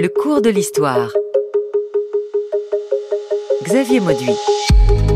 [0.00, 1.12] Le cours de l'histoire.
[3.64, 4.38] Xavier Mauduit.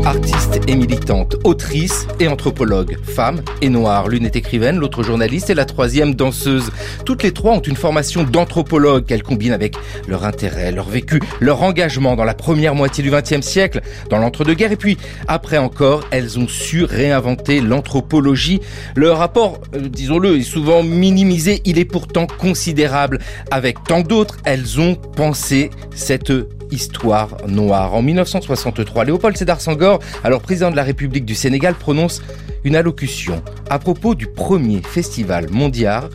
[0.05, 4.09] Artiste et militante, autrice et anthropologue, femme et noire.
[4.09, 6.71] L'une est écrivaine, l'autre journaliste et la troisième danseuse.
[7.05, 9.75] Toutes les trois ont une formation d'anthropologue qu'elles combinent avec
[10.09, 13.79] leur intérêt, leur vécu, leur engagement dans la première moitié du XXe siècle,
[14.09, 14.97] dans l'entre-deux-guerres et puis
[15.29, 18.59] après encore, elles ont su réinventer l'anthropologie.
[18.95, 23.19] Leur rapport, euh, disons-le, est souvent minimisé, il est pourtant considérable.
[23.51, 26.33] Avec tant d'autres, elles ont pensé cette
[26.73, 27.93] Histoire noire.
[27.93, 32.19] En 1963, Léopold Sédar Senghor, alors président de la République du Sénégal, prononce
[32.63, 36.09] une allocution à propos du premier festival mondial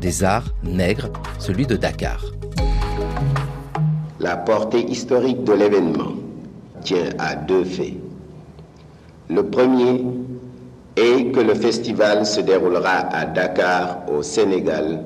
[0.00, 2.24] des arts nègres, celui de Dakar.
[4.20, 6.14] La portée historique de l'événement
[6.82, 7.92] tient à deux faits.
[9.28, 10.02] Le premier
[10.96, 15.02] est que le festival se déroulera à Dakar, au Sénégal,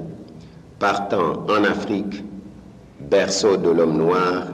[0.79, 2.23] partant en Afrique,
[3.01, 4.45] berceau de l'homme noir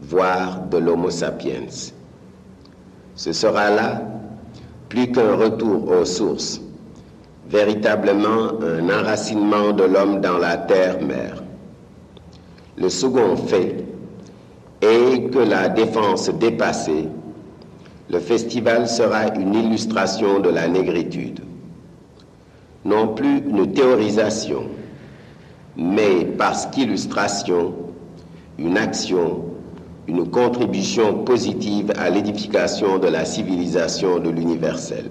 [0.00, 1.66] voire de l'Homo sapiens.
[3.14, 4.02] Ce sera là
[4.88, 6.60] plus qu'un retour aux sources,
[7.48, 11.42] véritablement un enracinement de l'homme dans la terre-mère.
[12.76, 13.84] Le second fait
[14.82, 17.08] est que la défense dépassée,
[18.10, 21.40] le festival sera une illustration de la négritude.
[22.84, 24.64] Non plus une théorisation,
[25.76, 27.74] mais parce qu'illustration,
[28.58, 29.45] une action
[30.08, 35.10] une contribution positive à l'édification de la civilisation de l'universel.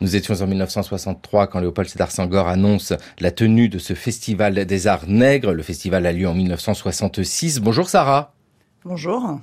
[0.00, 4.86] Nous étions en 1963 quand Léopold Sédar Senghor annonce la tenue de ce festival des
[4.88, 5.52] arts nègres.
[5.52, 7.60] Le festival a lieu en 1966.
[7.60, 8.34] Bonjour Sarah.
[8.84, 9.38] Bonjour.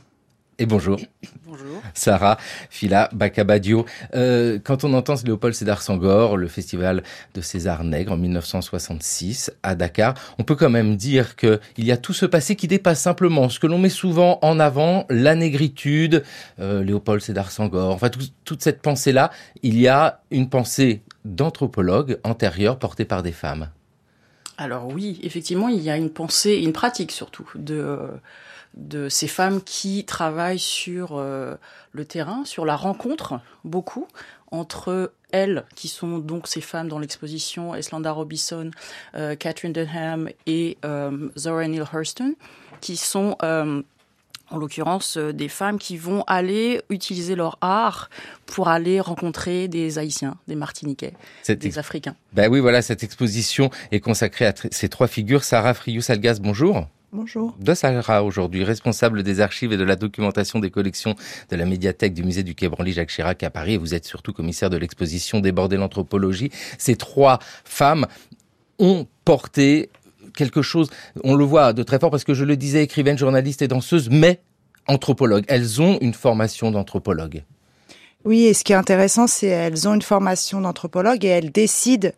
[0.62, 1.00] Et bonjour.
[1.46, 1.82] Bonjour.
[1.94, 2.38] Sarah
[2.70, 3.86] Fila Bakabadio.
[4.14, 7.02] Euh, quand on entend Léopold Sédar Sangor, le festival
[7.34, 11.98] de César Nègre en 1966 à Dakar, on peut quand même dire qu'il y a
[11.98, 16.26] tout ce passé qui dépasse simplement ce que l'on met souvent en avant, la négritude,
[16.60, 18.10] euh, Léopold Sédar Sangor, enfin
[18.44, 19.32] toute cette pensée-là.
[19.64, 23.70] Il y a une pensée d'anthropologue antérieure portée par des femmes.
[24.58, 27.98] Alors oui, effectivement, il y a une pensée, une pratique surtout de
[28.76, 31.56] de ces femmes qui travaillent sur euh,
[31.92, 34.08] le terrain, sur la rencontre, beaucoup,
[34.52, 38.72] entre elles, qui sont donc ces femmes dans l'exposition, Eslanda Robinson,
[39.16, 42.36] euh, Catherine Denham et euh, Zora Neale Hurston,
[42.82, 43.36] qui sont
[44.52, 48.10] en l'occurrence des femmes qui vont aller utiliser leur art
[48.48, 51.14] pour aller rencontrer des Haïtiens, des Martiniquais,
[51.48, 52.16] des Africains.
[52.34, 55.44] Ben oui, voilà, cette exposition est consacrée à ces trois figures.
[55.44, 56.88] Sarah Friou-Salgas, bonjour.
[57.12, 57.56] Bonjour.
[57.60, 61.16] De Sarah, aujourd'hui, responsable des archives et de la documentation des collections
[61.50, 63.74] de la médiathèque du musée du Quai Branly Jacques Chirac à Paris.
[63.74, 66.52] Et vous êtes surtout commissaire de l'exposition Déborder l'anthropologie.
[66.78, 68.06] Ces trois femmes
[68.78, 69.90] ont porté
[70.36, 70.92] quelque chose,
[71.24, 74.10] on le voit de très fort parce que je le disais, écrivaine, journaliste et danseuse,
[74.12, 74.42] mais
[74.88, 75.46] anthropologue.
[75.48, 77.44] Elles ont une formation d'anthropologue.
[78.24, 82.10] Oui, et ce qui est intéressant, c'est elles ont une formation d'anthropologue et elles décident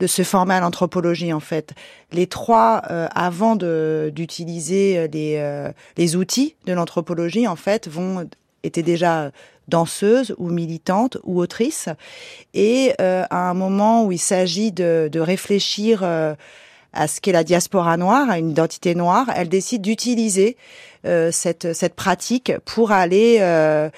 [0.00, 1.72] de se former à l'anthropologie en fait.
[2.10, 8.28] Les trois, euh, avant d'utiliser euh, les, euh, les outils de l'anthropologie, en fait, vont
[8.62, 9.30] étaient déjà
[9.68, 11.88] danseuses ou militantes ou autrices.
[12.52, 17.96] Et à un moment où il s'agit de, de réfléchir à ce qu'est la diaspora
[17.96, 20.58] noire, à une identité noire, elles décident d'utiliser
[21.30, 23.88] cette, cette pratique pour aller euh,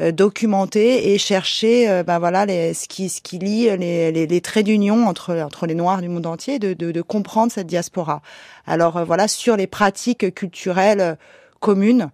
[0.00, 4.40] documenter et chercher euh, ben voilà les, ce qui ce qui lie les, les, les
[4.40, 8.22] traits d'union entre entre les noirs du monde entier de, de, de comprendre cette diaspora
[8.66, 11.16] alors euh, voilà sur les pratiques culturelles
[11.60, 12.10] communes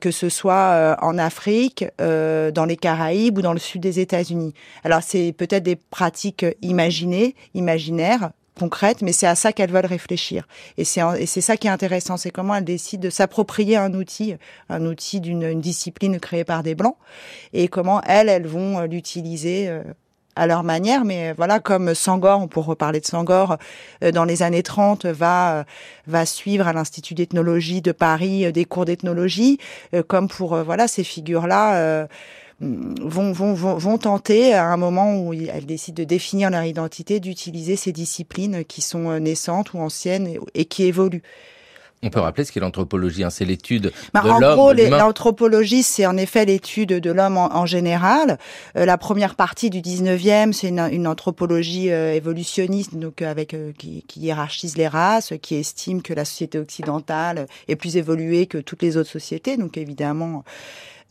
[0.00, 4.54] que ce soit en Afrique, dans les Caraïbes ou dans le sud des États-Unis.
[4.84, 10.46] Alors c'est peut-être des pratiques imaginées, imaginaires, concrètes, mais c'est à ça qu'elles veulent réfléchir.
[10.76, 13.94] Et c'est et c'est ça qui est intéressant, c'est comment elles décident de s'approprier un
[13.94, 14.34] outil,
[14.68, 16.96] un outil d'une discipline créée par des blancs,
[17.52, 19.82] et comment elles, elles vont euh, l'utiliser euh,
[20.34, 23.56] à leur manière, mais euh, voilà, comme Sangor, pour reparler de Sangor,
[24.12, 25.64] dans les années 30, va
[26.06, 29.58] va suivre à l'Institut d'ethnologie de Paris des cours d'ethnologie,
[30.08, 32.06] comme pour voilà ces figures-là
[32.60, 37.20] vont, vont, vont, vont tenter à un moment où elles décident de définir leur identité,
[37.20, 41.22] d'utiliser ces disciplines qui sont euh, naissantes ou anciennes et, qui évoluent.
[42.02, 44.44] On peut rappeler ce qu'est l'anthropologie, hein, c'est l'étude bah, de l'homme.
[44.44, 48.38] En gros, l'anthropologie, c'est en effet l'étude de l'homme en, général.
[48.76, 54.04] Euh, la première partie du 19e, c'est une, une, anthropologie euh, évolutionniste, donc avec qui,
[54.06, 58.82] qui, hiérarchise les races, qui estime que la société occidentale est plus évoluée que toutes
[58.82, 59.56] les autres sociétés.
[59.56, 60.44] Donc évidemment,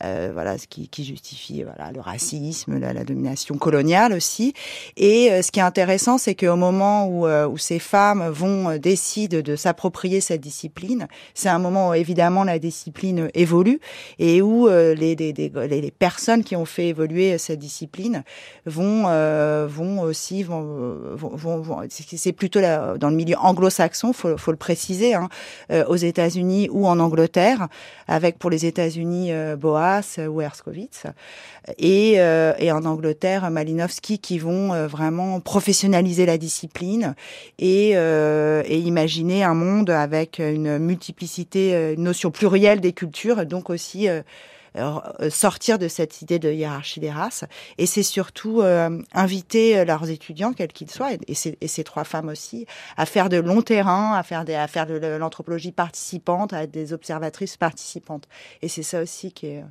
[0.02, 4.52] euh, voilà, ce qui, justifie voilà le racisme, la, domination coloniale aussi.
[4.96, 9.56] Et ce qui est intéressant, c'est qu'au moment où, où ces femmes vont décident de
[9.56, 13.80] s'approprier cette discipline, c'est un moment où évidemment la discipline évolue
[14.18, 18.24] et où les, les, les, personnes qui ont fait évoluer cette discipline
[18.64, 19.04] vont
[19.66, 20.98] vont aussi vont,
[21.88, 25.28] c'est plutôt dans le milieu anglo-saxon, faut, faut le préciser, hein,
[25.88, 27.68] aux États-Unis ou en Angleterre,
[28.08, 29.56] avec pour les États-Unis euh,
[29.86, 31.04] Boas ou Herskovitz,
[31.78, 37.14] et, euh, et en Angleterre Malinowski qui vont euh, vraiment professionnaliser la discipline
[37.58, 44.08] et, et imaginer un monde avec une multiplicité, une notion plurielle des cultures, donc aussi
[44.08, 44.22] euh,
[45.30, 47.44] sortir de cette idée de hiérarchie des races.
[47.78, 52.66] Et c'est surtout euh, inviter leurs étudiants, quels qu'ils soient, et, ces, trois femmes aussi,
[52.96, 56.70] à faire de long terrain, à faire, des, à faire de l'anthropologie participante, à être
[56.70, 58.28] des observatrices participantes.
[58.62, 59.64] Et c'est ça aussi qui est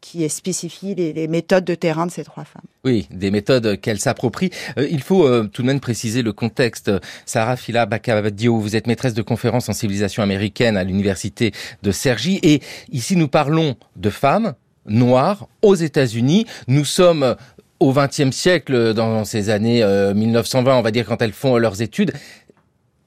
[0.00, 2.62] qui spécifie les, les, méthodes de terrain de ces trois femmes.
[2.84, 4.50] Oui, des méthodes qu'elles s'approprient.
[4.78, 6.90] Euh, il faut euh, tout de même préciser le contexte.
[7.24, 11.52] Sarah Fila Bakadio, vous êtes maîtresse de conférences en civilisation américaine à l'université
[11.82, 12.60] de Cergy et
[12.92, 14.54] ici nous parlons de femmes
[14.86, 16.46] noires aux États-Unis.
[16.68, 17.36] Nous sommes
[17.80, 19.84] au XXe siècle, dans ces années
[20.14, 22.12] 1920, euh, on va dire, quand elles font leurs études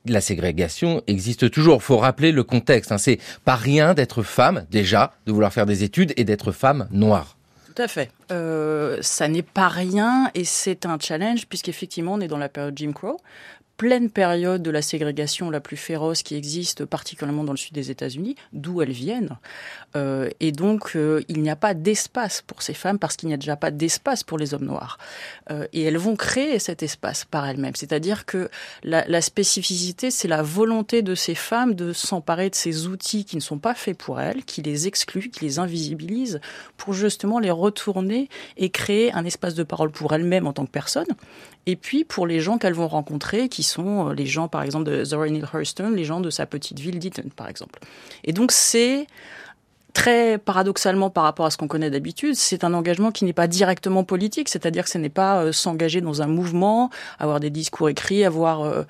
[0.10, 1.84] la ségrégation existe toujours.
[1.84, 2.92] Faut rappeler le contexte.
[2.92, 2.98] Hein.
[2.98, 7.38] C'est pas rien d'être femme déjà, de vouloir faire des études et d'être femme noire.
[7.74, 8.12] Tout à fait.
[8.32, 12.78] Euh, ça n'est pas rien et c'est un challenge puisqu'effectivement on est dans la période
[12.78, 13.18] Jim Crow
[13.80, 17.92] pleine période de la ségrégation la plus féroce qui existe, particulièrement dans le sud des
[17.92, 19.38] États-Unis, d'où elles viennent.
[19.96, 23.34] Euh, et donc, euh, il n'y a pas d'espace pour ces femmes parce qu'il n'y
[23.34, 24.98] a déjà pas d'espace pour les hommes noirs.
[25.50, 27.76] Euh, et elles vont créer cet espace par elles-mêmes.
[27.76, 28.50] C'est-à-dire que
[28.84, 33.38] la, la spécificité, c'est la volonté de ces femmes de s'emparer de ces outils qui
[33.38, 36.42] ne sont pas faits pour elles, qui les excluent, qui les invisibilisent,
[36.76, 38.28] pour justement les retourner
[38.58, 41.16] et créer un espace de parole pour elles-mêmes en tant que personnes,
[41.66, 44.86] et puis pour les gens qu'elles vont rencontrer, qui sont euh, les gens, par exemple,
[44.86, 47.80] de Zora Neale Hurston, les gens de sa petite ville d'Eton, par exemple.
[48.24, 49.08] Et donc c'est
[49.94, 53.48] très paradoxalement par rapport à ce qu'on connaît d'habitude, c'est un engagement qui n'est pas
[53.48, 57.90] directement politique, c'est-à-dire que ce n'est pas euh, s'engager dans un mouvement, avoir des discours
[57.90, 58.84] écrits, avoir euh,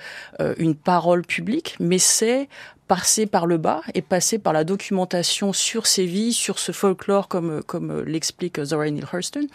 [0.58, 2.50] une parole publique, mais c'est
[2.90, 7.28] passer par le bas et passer par la documentation sur ces vies, sur ce folklore,
[7.28, 9.46] comme, comme l'explique Zora Neale Hurston,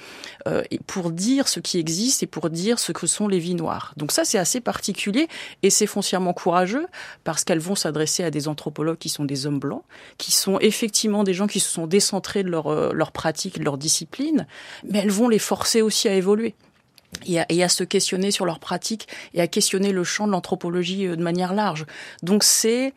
[0.47, 3.93] euh, pour dire ce qui existe et pour dire ce que sont les vies noires.
[3.97, 5.27] Donc ça, c'est assez particulier
[5.65, 6.87] et c'est foncièrement courageux
[7.25, 9.83] parce qu'elles vont s'adresser à des anthropologues qui sont des hommes blancs,
[10.17, 13.65] qui sont effectivement des gens qui se sont décentrés de leur, euh, leur pratique, de
[13.65, 14.47] leur discipline,
[14.89, 16.55] mais elles vont les forcer aussi à évoluer.
[17.27, 20.33] Et à, et à, se questionner sur leur pratique et à questionner le champ de
[20.33, 21.87] l'anthropologie euh, de manière large.
[22.25, 22.93] Donc c'est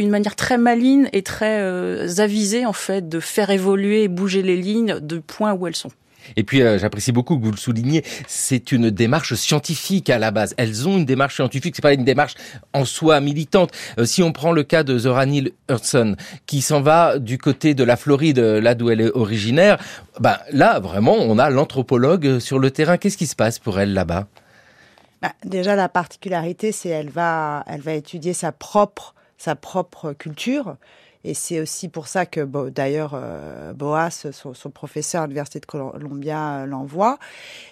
[0.00, 4.42] une manière très maligne et très euh, avisée en fait de faire évoluer et bouger
[4.42, 5.90] les lignes de point où elles sont.
[6.36, 10.30] Et puis, euh, j'apprécie beaucoup que vous le souligniez, c'est une démarche scientifique à la
[10.30, 10.54] base.
[10.58, 12.34] Elles ont une démarche scientifique, c'est pas une démarche
[12.72, 13.72] en soi militante.
[13.98, 16.16] Euh, si on prend le cas de Zora Neale Hudson,
[16.46, 19.78] qui s'en va du côté de la Floride, là d'où elle est originaire,
[20.18, 22.96] ben là, vraiment, on a l'anthropologue sur le terrain.
[22.96, 24.28] Qu'est-ce qui se passe pour elle là-bas?
[25.20, 30.76] Bah, Déjà, la particularité, c'est elle va, elle va étudier sa propre sa propre culture.
[31.24, 36.58] Et c'est aussi pour ça que, d'ailleurs, euh, Boas, son, professeur à l'Université de Columbia,
[36.58, 37.18] euh, l'envoie.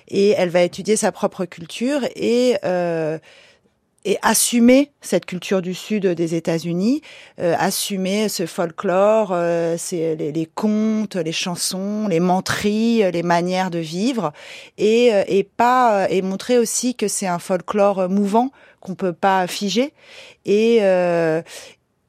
[0.09, 3.19] Et elle va étudier sa propre culture et, euh,
[4.05, 7.03] et assumer cette culture du sud des États-Unis,
[7.39, 9.37] assumer ce folklore,
[9.77, 14.33] c'est les, les, contes, les chansons, les menteries, les manières de vivre,
[14.79, 19.93] et, et pas et montrer aussi que c'est un folklore mouvant qu'on peut pas figer
[20.45, 20.81] et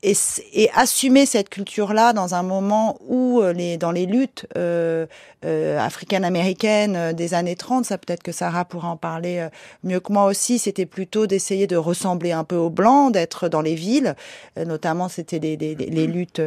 [0.02, 0.14] et,
[0.54, 5.06] et, assumer cette culture-là dans un moment où euh, les, dans les luttes euh,
[5.46, 9.48] euh, africaines-américaines euh, des années 30, ça peut-être que Sarah pourra en parler
[9.84, 13.62] mieux que moi aussi, c'était plutôt d'essayer de ressembler un peu aux blancs, d'être dans
[13.62, 14.16] les villes,
[14.58, 16.42] notamment c'était les, les, les, luttes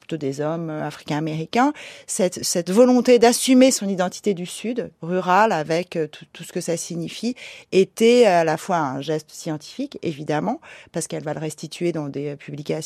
[0.00, 1.72] plutôt des hommes africains-américains.
[2.06, 6.76] Cette, cette volonté d'assumer son identité du Sud, rural, avec tout, tout ce que ça
[6.76, 7.34] signifie,
[7.72, 10.60] était à la fois un geste scientifique, évidemment,
[10.92, 12.81] parce qu'elle va le restituer dans des publications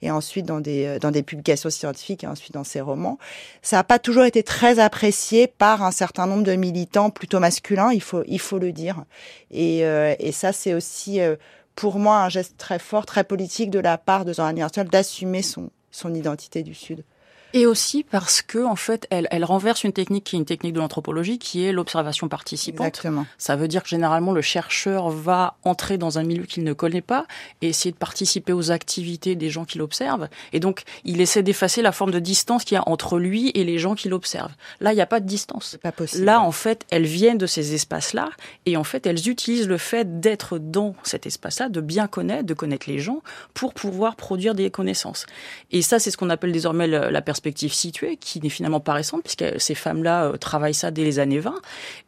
[0.00, 3.18] et ensuite dans des, euh, dans des publications scientifiques et ensuite dans ses romans.
[3.62, 7.92] Ça n'a pas toujours été très apprécié par un certain nombre de militants plutôt masculins,
[7.92, 9.04] il faut, il faut le dire.
[9.50, 11.36] Et, euh, et ça, c'est aussi euh,
[11.74, 15.42] pour moi un geste très fort, très politique de la part de Zora Neale d'assumer
[15.42, 17.04] son, son identité du Sud.
[17.54, 20.72] Et aussi parce que en fait, elle, elle renverse une technique qui est une technique
[20.72, 22.86] de l'anthropologie, qui est l'observation participante.
[22.86, 23.26] Exactement.
[23.36, 27.02] Ça veut dire que généralement le chercheur va entrer dans un milieu qu'il ne connaît
[27.02, 27.26] pas
[27.60, 30.28] et essayer de participer aux activités des gens qu'il observe.
[30.52, 33.64] Et donc, il essaie d'effacer la forme de distance qu'il y a entre lui et
[33.64, 34.52] les gens qu'il observe.
[34.80, 35.78] Là, il n'y a pas de distance.
[35.82, 36.24] Pas possible.
[36.24, 38.30] Là, en fait, elles viennent de ces espaces-là
[38.64, 42.54] et en fait, elles utilisent le fait d'être dans cet espace-là, de bien connaître, de
[42.54, 45.26] connaître les gens pour pouvoir produire des connaissances.
[45.70, 49.22] Et ça, c'est ce qu'on appelle désormais la perspective située, qui n'est finalement pas récente,
[49.22, 51.54] puisque ces femmes-là euh, travaillent ça dès les années 20.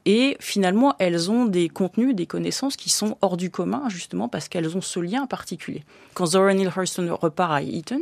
[0.06, 4.48] Et finalement, elles ont des contenus, des connaissances qui sont hors du commun, justement parce
[4.48, 5.84] qu'elles ont ce lien particulier.
[6.14, 8.00] Quand Zora Neale Hurston repart à Eton,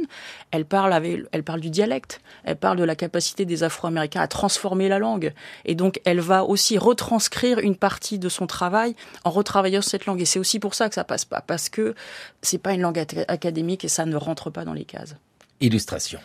[0.50, 0.92] elle parle,
[1.32, 5.32] elle parle du dialecte, elle parle de la capacité des Afro-Américains à transformer la langue.
[5.64, 10.20] Et donc, elle va aussi retranscrire une partie de son travail en retravaillant cette langue.
[10.20, 11.94] Et c'est aussi pour ça que ça passe pas, parce que
[12.42, 12.98] c'est pas une langue
[13.28, 15.14] académique et ça ne rentre pas dans les cases.
[15.60, 16.18] Illustration.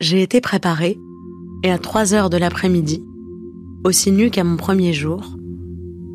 [0.00, 0.98] J'ai été préparée
[1.62, 3.04] et à 3 heures de l'après-midi,
[3.84, 5.36] aussi nue qu'à mon premier jour,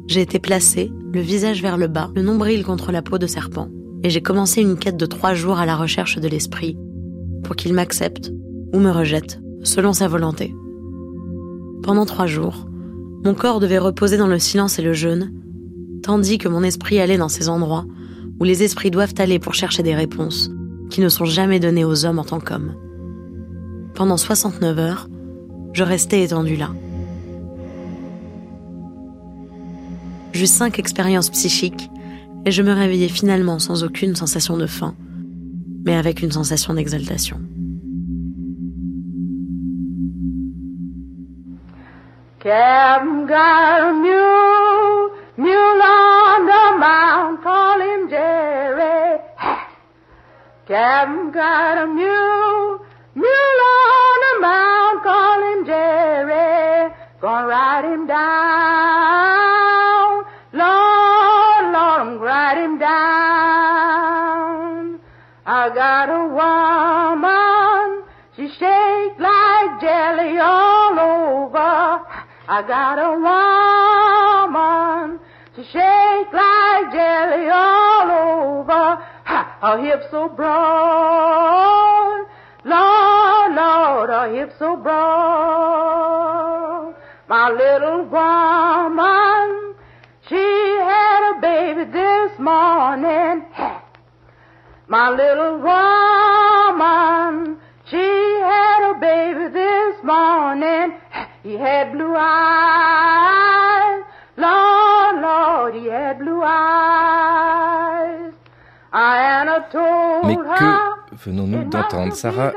[0.07, 3.69] j'ai été placée, le visage vers le bas, le nombril contre la peau de serpent,
[4.01, 6.79] et j'ai commencé une quête de trois jours à la recherche de l'esprit,
[7.43, 8.31] pour qu'il m'accepte
[8.73, 10.55] ou me rejette, selon sa volonté.
[11.83, 12.65] Pendant trois jours,
[13.23, 15.31] mon corps devait reposer dans le silence et le jeûne,
[16.01, 17.85] tandis que mon esprit allait dans ces endroits
[18.39, 20.49] où les esprits doivent aller pour chercher des réponses
[20.89, 22.73] qui ne sont jamais données aux hommes en tant qu'hommes.
[23.95, 25.07] Pendant 69 heures,
[25.71, 26.69] je restais étendue là.
[30.33, 31.89] J'eus cinq expériences psychiques
[32.45, 34.95] et je me réveillais finalement sans aucune sensation de faim,
[35.85, 37.39] mais avec une sensation d'exaltation.
[53.15, 53.23] Mule, on.
[53.23, 56.91] A mule, mule on the mountain, call him Jerry.
[57.21, 58.25] Gonna ride him down,
[60.53, 64.99] Lord, Lord, I'm ride him down.
[65.47, 68.03] I got a woman,
[68.35, 72.01] she shake like jelly all over.
[72.47, 73.13] I got a
[74.49, 75.19] woman,
[75.55, 78.97] she shake like jelly all over.
[79.25, 82.25] Ha, her hips so broad,
[82.65, 82.94] Lord,
[83.95, 84.95] Lord, her hips so broad.
[87.29, 89.73] My little woman,
[90.27, 93.45] she had a baby this morning.
[94.89, 97.57] My little woman,
[97.89, 100.99] she had a baby this morning.
[101.43, 104.03] He had blue eyes,
[104.35, 108.33] Lord, Lord, he had blue eyes.
[108.91, 112.51] Anna told Mais que venons-nous d'entendre Sarah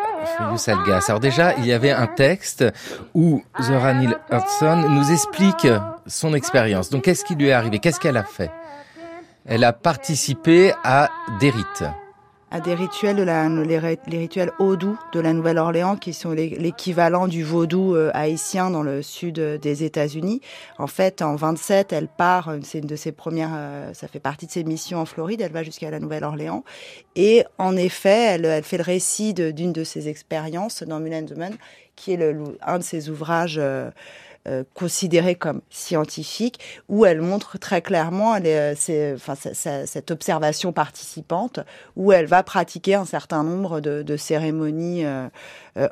[1.09, 2.65] Alors déjà, il y avait un texte
[3.15, 5.67] où Zora Neale Hudson nous explique
[6.07, 6.91] son expérience.
[6.91, 7.79] Donc qu'est-ce qui lui est arrivé?
[7.79, 8.51] Qu'est-ce qu'elle a fait?
[9.47, 11.09] Elle a participé à
[11.41, 11.85] des rites.
[12.51, 16.31] À des rituels, de la, les, ri- les rituels haudous de la Nouvelle-Orléans, qui sont
[16.33, 20.41] l'équivalent du vaudou euh, haïtien dans le sud euh, des États-Unis.
[20.79, 23.51] En fait, en 27, elle part, euh, c'est une de ses premières,
[23.93, 26.65] ça fait partie de ses missions en Floride, elle va jusqu'à la Nouvelle-Orléans.
[27.17, 31.55] Et en effet, elle, fait le récit d'une de, ses expériences dans Mulan Man,
[31.97, 33.61] qui est un de ses ouvrages
[34.49, 41.61] euh, considéré comme scientifique, où elle montre très clairement euh, cette observation participante,
[41.97, 45.29] où elle va pratiquer un certain nombre de, cérémonies euh,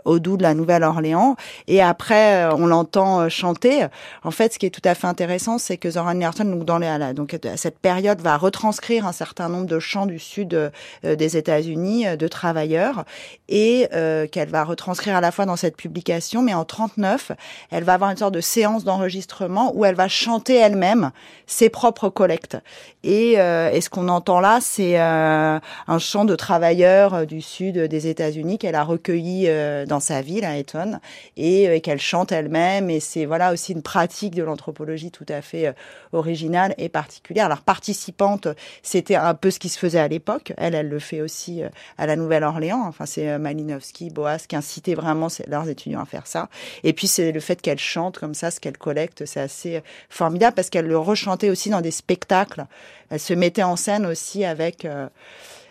[0.04, 1.36] au doux de la Nouvelle-Orléans.
[1.68, 3.86] Et après, euh, on l'entend euh, chanter.
[4.24, 6.64] En fait, ce qui est tout à fait intéressant, c'est que Zora Neale Hurston, donc
[6.64, 10.06] dans les, à la- donc à cette période, va retranscrire un certain nombre de chants
[10.06, 13.04] du sud euh, des États-Unis euh, de travailleurs
[13.48, 17.32] et euh, qu'elle va retranscrire à la fois dans cette publication, mais en 39,
[17.70, 21.10] elle va avoir une sorte de séance d'enregistrement où elle va chanter elle-même
[21.46, 22.56] ses propres collectes.
[23.04, 27.40] Et, euh, et ce qu'on entend là, c'est euh, un chant de travailleurs euh, du
[27.40, 31.00] sud des États-Unis qu'elle a recueilli euh, dans sa ville à Eton
[31.36, 32.88] et, euh, qu'elle chante elle-même.
[32.88, 35.72] Et c'est voilà aussi une pratique de l'anthropologie tout à fait euh,
[36.12, 37.46] originale et particulière.
[37.46, 38.48] Alors participante,
[38.82, 40.52] c'était un peu ce qui se faisait à l'époque.
[40.56, 41.68] Elle, elle le fait aussi euh,
[41.98, 42.84] à la Nouvelle-Orléans.
[42.86, 46.48] Enfin, c'est euh, Malinowski, Boas qui incitaient vraiment leurs étudiants à faire ça.
[46.84, 50.54] Et puis c'est le fait qu'elle chante comme ça, ce qu'elle collecte, c'est assez formidable
[50.54, 52.66] parce qu'elle le rechantait aussi dans des spectacles.
[53.10, 54.84] Elle se mettait en scène aussi avec.
[54.84, 55.08] euh,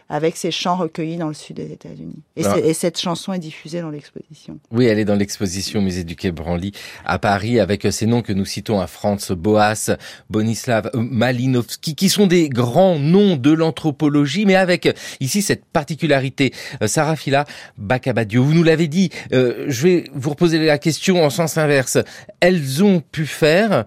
[0.09, 2.21] avec ces chants recueillis dans le sud des États-Unis.
[2.35, 2.57] Et, Ah.
[2.63, 4.59] et cette chanson est diffusée dans l'exposition.
[4.71, 6.71] Oui, elle est dans l'exposition au musée du Quai Branly
[7.05, 9.89] à Paris avec ces noms que nous citons à Franz Boas,
[10.29, 14.87] Bonislav Malinowski, qui sont des grands noms de l'anthropologie, mais avec
[15.19, 16.53] ici cette particularité.
[16.81, 17.45] Euh, Sarah Fila
[17.77, 21.97] Bacabadieu, vous nous l'avez dit, euh, je vais vous reposer la question en sens inverse.
[22.39, 23.85] Elles ont pu faire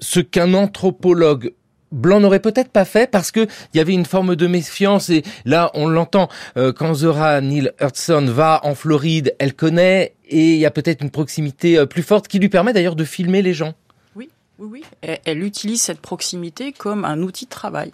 [0.00, 1.52] ce qu'un anthropologue
[1.92, 5.22] Blanc n'aurait peut-être pas fait parce que il y avait une forme de méfiance et
[5.44, 10.58] là on l'entend euh, quand Zora Neale Hudson va en Floride, elle connaît et il
[10.58, 13.54] y a peut-être une proximité euh, plus forte qui lui permet d'ailleurs de filmer les
[13.54, 13.74] gens.
[14.16, 14.28] Oui,
[14.58, 14.84] oui, oui.
[15.02, 17.92] Elle, elle utilise cette proximité comme un outil de travail.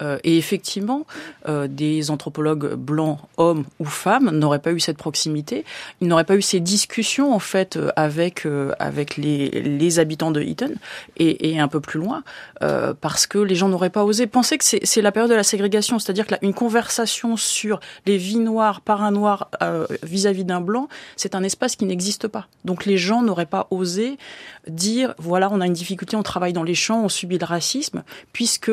[0.00, 1.06] Euh, et effectivement,
[1.48, 5.64] euh, des anthropologues blancs, hommes ou femmes, n'auraient pas eu cette proximité.
[6.00, 10.30] Ils n'auraient pas eu ces discussions en fait euh, avec euh, avec les, les habitants
[10.30, 10.74] de Eton
[11.16, 12.22] et, et un peu plus loin,
[12.62, 15.42] euh, parce que les gens n'auraient pas osé penser que c'est la période de la
[15.42, 20.44] ségrégation, c'est-à-dire que là, une conversation sur les vies noires par un noir euh, vis-à-vis
[20.44, 22.46] d'un blanc, c'est un espace qui n'existe pas.
[22.64, 24.18] Donc les gens n'auraient pas osé
[24.68, 28.04] dire voilà, on a une difficulté, on travaille dans les champs, on subit le racisme,
[28.32, 28.70] puisque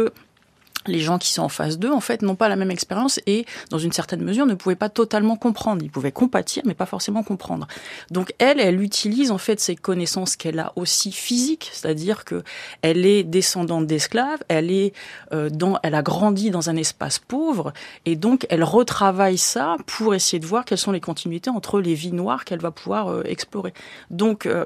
[0.87, 3.45] les gens qui sont en face d'eux, en fait, n'ont pas la même expérience et,
[3.69, 5.83] dans une certaine mesure, ne pouvaient pas totalement comprendre.
[5.83, 7.67] Ils pouvaient compatir, mais pas forcément comprendre.
[8.11, 12.43] Donc, elle, elle utilise, en fait, ces connaissances qu'elle a aussi physiques, c'est-à-dire que
[12.81, 14.93] elle est descendante d'esclaves, elle est
[15.33, 17.73] euh, dans, elle a grandi dans un espace pauvre,
[18.05, 21.93] et donc, elle retravaille ça pour essayer de voir quelles sont les continuités entre les
[21.93, 23.73] vies noires qu'elle va pouvoir euh, explorer.
[24.09, 24.65] Donc, euh,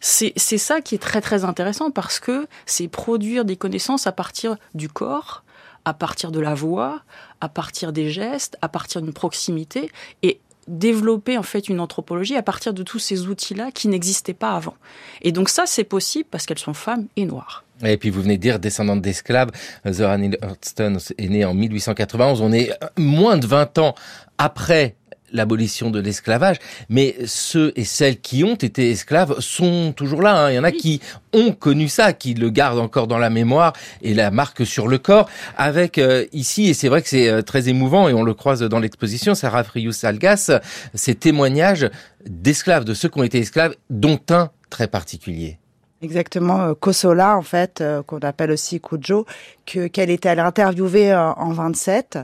[0.00, 4.12] c'est c'est ça qui est très très intéressant parce que c'est produire des connaissances à
[4.12, 5.42] partir du corps,
[5.88, 7.00] à partir de la voix,
[7.40, 9.90] à partir des gestes, à partir d'une proximité
[10.22, 14.52] et développer en fait une anthropologie à partir de tous ces outils-là qui n'existaient pas
[14.52, 14.74] avant.
[15.22, 17.64] Et donc ça c'est possible parce qu'elles sont femmes et noires.
[17.82, 19.50] Et puis vous venez de dire descendante d'esclaves,
[19.90, 23.94] Zora Neale Hurston est née en 1891, on est moins de 20 ans
[24.36, 24.94] après
[25.32, 26.56] l'abolition de l'esclavage,
[26.88, 30.46] mais ceux et celles qui ont été esclaves sont toujours là.
[30.46, 30.50] hein.
[30.50, 31.00] Il y en a qui
[31.32, 34.98] ont connu ça, qui le gardent encore dans la mémoire et la marque sur le
[34.98, 35.28] corps.
[35.56, 38.60] Avec euh, ici, et c'est vrai que c'est euh, très émouvant, et on le croise
[38.60, 40.60] dans l'exposition, Sarah Frious-Salgas,
[40.94, 41.90] ces témoignages
[42.26, 45.58] d'esclaves, de ceux qui ont été esclaves, dont un très particulier.
[46.00, 49.26] Exactement, euh, Kosola en fait, qu'on appelle aussi Kujo,
[49.66, 52.18] que qu'elle était allée interviewer en 27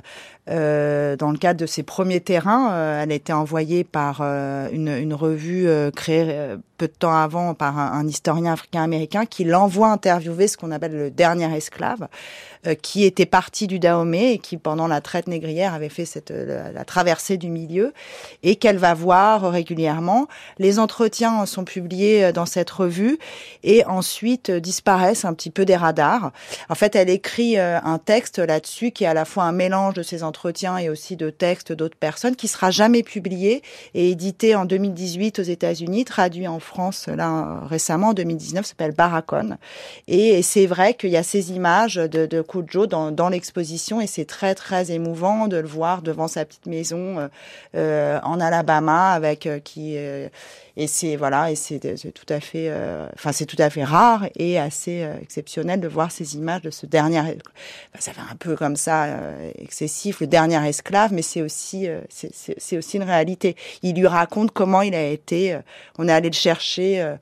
[0.50, 2.70] euh, dans le cadre de ses premiers terrains.
[2.72, 7.54] Euh, elle a été envoyée par euh, une, une revue créée peu de temps avant
[7.54, 12.08] par un, historien africain-américain qui l'envoie interviewer ce qu'on appelle le dernier esclave,
[12.82, 16.72] qui était parti du Dahomey et qui pendant la traite négrière avait fait cette la,
[16.72, 17.92] la traversée du milieu
[18.42, 20.26] et qu'elle va voir régulièrement.
[20.58, 23.18] Les entretiens sont publiés dans cette revue
[23.62, 26.33] et ensuite disparaissent un petit peu des radars.
[26.68, 30.02] En fait, elle écrit un texte là-dessus qui est à la fois un mélange de
[30.02, 30.34] ses entretiens
[30.79, 33.62] et aussi de textes d'autres personnes qui sera jamais publié
[33.94, 39.57] et édité en 2018 aux États-Unis, traduit en France là récemment en 2019, s'appelle Baracon.
[40.09, 42.44] Et, c'est vrai qu'il y a ces images de, de
[42.87, 47.29] dans, l'exposition et c'est très très émouvant de le voir devant sa petite maison euh,
[47.75, 49.97] euh, en Alabama avec euh, qui
[50.76, 53.84] et c'est voilà et c'est c'est tout à fait euh, enfin c'est tout à fait
[53.84, 57.30] rare et assez euh, exceptionnel de voir ces images de ce dernier enfin,
[58.00, 62.00] ça fait un peu comme ça euh, excessif le dernier esclave mais c'est aussi euh,
[62.08, 65.60] c'est- aussi une réalité il lui raconte comment il a été euh,
[65.98, 67.14] on est allé le chercher euh,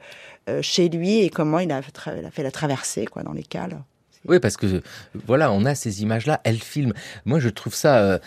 [0.48, 3.78] euh, chez lui et comment il a, fait la traversée quoi dans les cales
[4.26, 4.82] Oui, parce que
[5.26, 6.94] voilà, on a ces images-là, elles filment.
[7.24, 8.18] Moi, je trouve ça euh,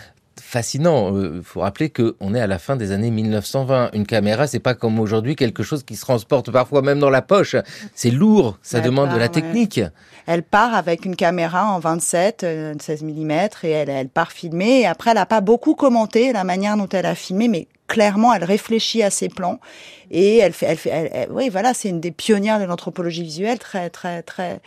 [0.46, 1.12] fascinant.
[1.18, 3.90] Il faut rappeler que on est à la fin des années 1920.
[3.94, 7.22] Une caméra, c'est pas comme aujourd'hui quelque chose qui se transporte parfois même dans la
[7.22, 7.56] poche.
[7.94, 9.30] C'est lourd, ça demande de la ouais.
[9.30, 9.82] technique.
[10.28, 13.32] Elle part avec une caméra en 27, euh, 16 mm
[13.64, 14.82] et elle, elle part filmer.
[14.82, 18.34] Et après, elle n'a pas beaucoup commenté la manière dont elle a filmé, mais clairement,
[18.34, 19.60] elle réfléchit à ses plans
[20.12, 23.90] et elle fait, elle fait, oui, voilà, c'est une des pionnières de l'anthropologie visuelle, très,
[23.90, 24.62] très, très,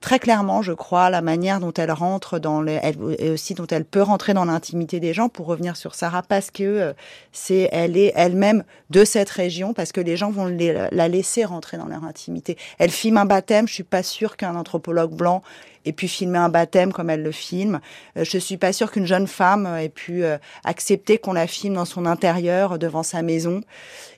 [0.00, 2.80] très clairement, je crois, la manière dont elle rentre dans les,
[3.18, 6.50] et aussi dont elle peut rentrer dans l'intimité des gens pour revenir sur Sarah parce
[6.50, 6.92] que euh,
[7.32, 11.76] c'est, elle est elle-même de cette région parce que les gens vont la laisser rentrer
[11.76, 12.56] dans leur intimité.
[12.78, 15.42] Elle filme un baptême, je suis pas sûre qu'un anthropologue blanc
[15.84, 17.80] ait pu filmer un baptême comme elle le filme.
[18.16, 21.74] Euh, Je suis pas sûre qu'une jeune femme ait pu euh, accepter qu'on la filme
[21.74, 23.62] dans son intérieur, devant sa maison.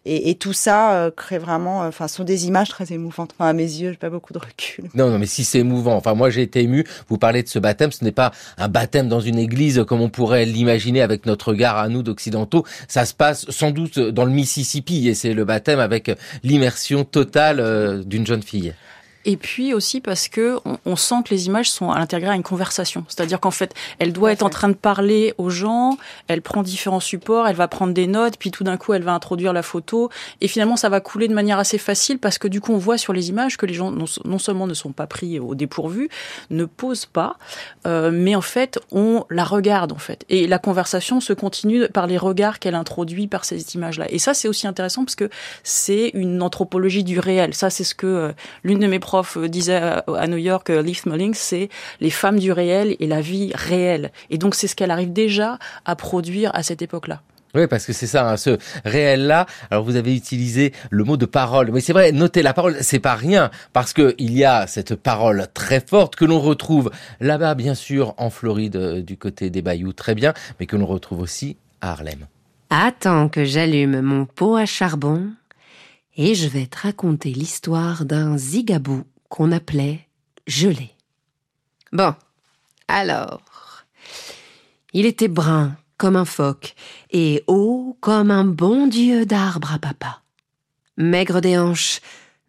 [0.04, 3.34] Et, et tout ça euh, crée vraiment, euh, enfin, sont des images très émouvantes.
[3.38, 4.90] Enfin, à mes yeux, j'ai pas beaucoup de recul.
[4.94, 5.94] Non, non, mais si c'est émouvant.
[5.94, 6.84] Enfin, moi, j'ai été ému.
[7.08, 7.92] Vous parlez de ce baptême.
[7.92, 11.78] Ce n'est pas un baptême dans une église comme on pourrait l'imaginer avec notre regard
[11.78, 12.64] à nous d'occidentaux.
[12.88, 16.10] Ça se passe sans doute dans le Mississippi et c'est le baptême avec
[16.42, 18.74] l'immersion totale euh, d'une jeune fille.
[19.24, 22.36] Et puis aussi parce que on, on sent que les images sont à l'intérieur à
[22.36, 23.04] une conversation.
[23.08, 25.96] C'est-à-dire qu'en fait, elle doit être en train de parler aux gens,
[26.28, 29.12] elle prend différents supports, elle va prendre des notes, puis tout d'un coup, elle va
[29.12, 30.10] introduire la photo.
[30.40, 32.98] Et finalement, ça va couler de manière assez facile parce que du coup, on voit
[32.98, 36.08] sur les images que les gens non, non seulement ne sont pas pris au dépourvu,
[36.50, 37.36] ne posent pas,
[37.86, 40.24] euh, mais en fait, on la regarde en fait.
[40.28, 44.06] Et la conversation se continue par les regards qu'elle introduit par ces images-là.
[44.10, 45.30] Et ça, c'est aussi intéressant parce que
[45.62, 47.54] c'est une anthropologie du réel.
[47.54, 48.32] Ça, c'est ce que euh,
[48.64, 51.68] l'une de mes profs euh, disait à, New York, euh, Leaf Mullings, c'est
[52.00, 54.10] les femmes du réel et la vie réelle.
[54.30, 57.20] Et donc, c'est ce qu'elle arrive déjà à produire à cette époque-là.
[57.54, 59.44] Oui, parce que c'est ça, hein, ce réel-là.
[59.70, 61.70] Alors, vous avez utilisé le mot de parole.
[61.72, 64.94] Mais c'est vrai, noter la parole, c'est pas rien, parce que il y a cette
[64.94, 69.60] parole très forte que l'on retrouve là-bas, bien sûr, en Floride, euh, du côté des
[69.60, 72.26] bayous, très bien, mais que l'on retrouve aussi à Harlem.
[72.70, 75.26] Attends que j'allume mon pot à charbon
[76.16, 80.06] et je vais te raconter l'histoire d'un zigabou qu'on appelait
[80.46, 80.90] gelé.
[81.92, 82.14] Bon,
[82.88, 83.84] alors,
[84.92, 86.74] il était brun comme un phoque
[87.10, 90.20] et haut comme un bon dieu d'arbre à papa.
[90.96, 92.00] Maigre des hanches,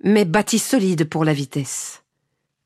[0.03, 2.01] mais bâti solide pour la vitesse.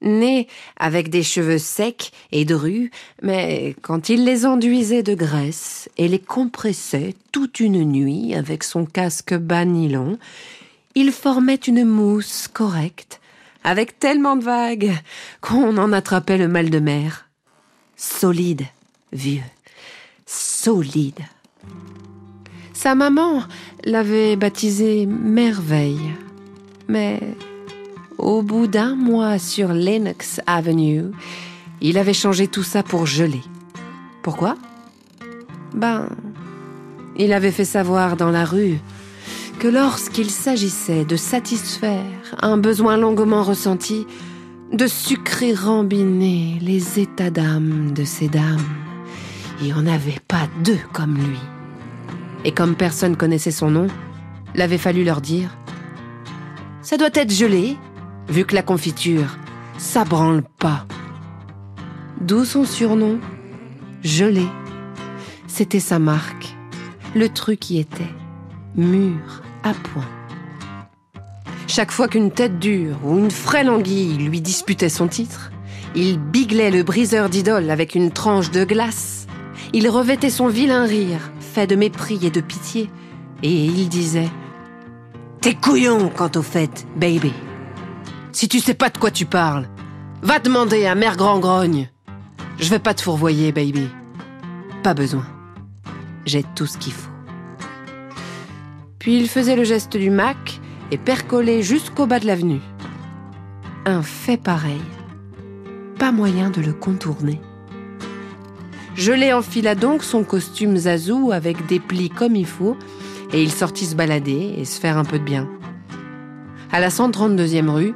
[0.01, 6.07] Né avec des cheveux secs et drus, mais quand il les enduisait de graisse et
[6.07, 10.19] les compressait toute une nuit avec son casque bas nylon,
[10.97, 13.21] il formait une mousse correcte,
[13.63, 14.93] avec tellement de vagues
[15.41, 17.29] qu'on en attrapait le mal de mer.
[17.95, 18.63] Solide,
[19.13, 19.43] vieux,
[20.25, 21.19] solide.
[22.73, 23.43] Sa maman
[23.85, 26.15] l'avait baptisé Merveille,
[26.87, 27.19] mais
[28.17, 31.11] au bout d'un mois sur Lennox Avenue,
[31.79, 33.43] il avait changé tout ça pour geler.
[34.23, 34.57] Pourquoi?
[35.75, 36.09] Ben,
[37.17, 38.79] il avait fait savoir dans la rue
[39.59, 42.03] que lorsqu'il s'agissait de satisfaire
[42.41, 44.05] un besoin longuement ressenti,
[44.71, 48.65] de sucrer rambiner les états d'âme de ces dames,
[49.59, 51.39] il n'y en avait pas deux comme lui.
[52.45, 53.87] Et comme personne connaissait son nom,
[54.53, 55.49] l'avait fallu leur dire
[56.81, 57.77] Ça doit être gelé,
[58.29, 59.37] vu que la confiture,
[59.77, 60.85] ça branle pas.
[62.21, 63.19] D'où son surnom
[64.03, 64.45] Gelé.
[65.47, 66.55] C'était sa marque.
[67.15, 68.13] Le truc y était.
[68.75, 69.41] Mûr
[69.75, 70.07] point.
[71.67, 75.51] Chaque fois qu'une tête dure ou une frêle anguille lui disputait son titre,
[75.95, 79.27] il biglait le briseur d'idole avec une tranche de glace.
[79.73, 82.89] Il revêtait son vilain rire, fait de mépris et de pitié,
[83.43, 84.29] et il disait
[85.41, 87.33] T'es couillon quant au fait, baby.
[88.31, 89.67] Si tu sais pas de quoi tu parles,
[90.21, 91.89] va demander à Mère Grand Grogne.
[92.59, 93.87] Je vais pas te fourvoyer, baby.
[94.83, 95.25] Pas besoin.
[96.25, 97.16] J'ai tout ce qu'il faut.
[99.07, 100.59] Puis il faisait le geste du Mac
[100.91, 102.59] et percolait jusqu'au bas de l'avenue.
[103.85, 104.81] Un fait pareil.
[105.97, 107.39] Pas moyen de le contourner.
[108.95, 112.75] Gelé enfila donc son costume zazou avec des plis comme il faut
[113.31, 115.47] et il sortit se balader et se faire un peu de bien.
[116.73, 117.93] À la 132e rue,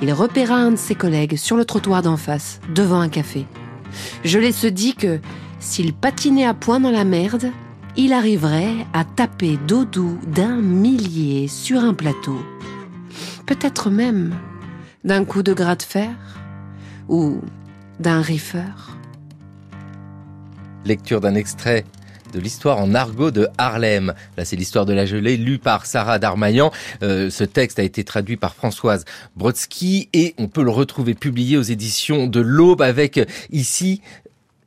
[0.00, 3.44] il repéra un de ses collègues sur le trottoir d'en face, devant un café.
[4.24, 5.20] Gelé se dit que
[5.60, 7.52] s'il patinait à point dans la merde,
[7.96, 12.38] il arriverait à taper Dodou d'un millier sur un plateau.
[13.46, 14.34] Peut-être même
[15.04, 16.14] d'un coup de gras de fer
[17.08, 17.40] ou
[17.98, 18.96] d'un riffeur.
[20.84, 21.84] Lecture d'un extrait
[22.32, 24.12] de l'histoire en argot de Harlem.
[24.36, 26.70] Là, c'est l'histoire de la gelée, lue par Sarah Darmaillan.
[27.02, 29.04] Euh, ce texte a été traduit par Françoise
[29.36, 34.02] Brodsky et on peut le retrouver publié aux éditions de l'Aube avec ici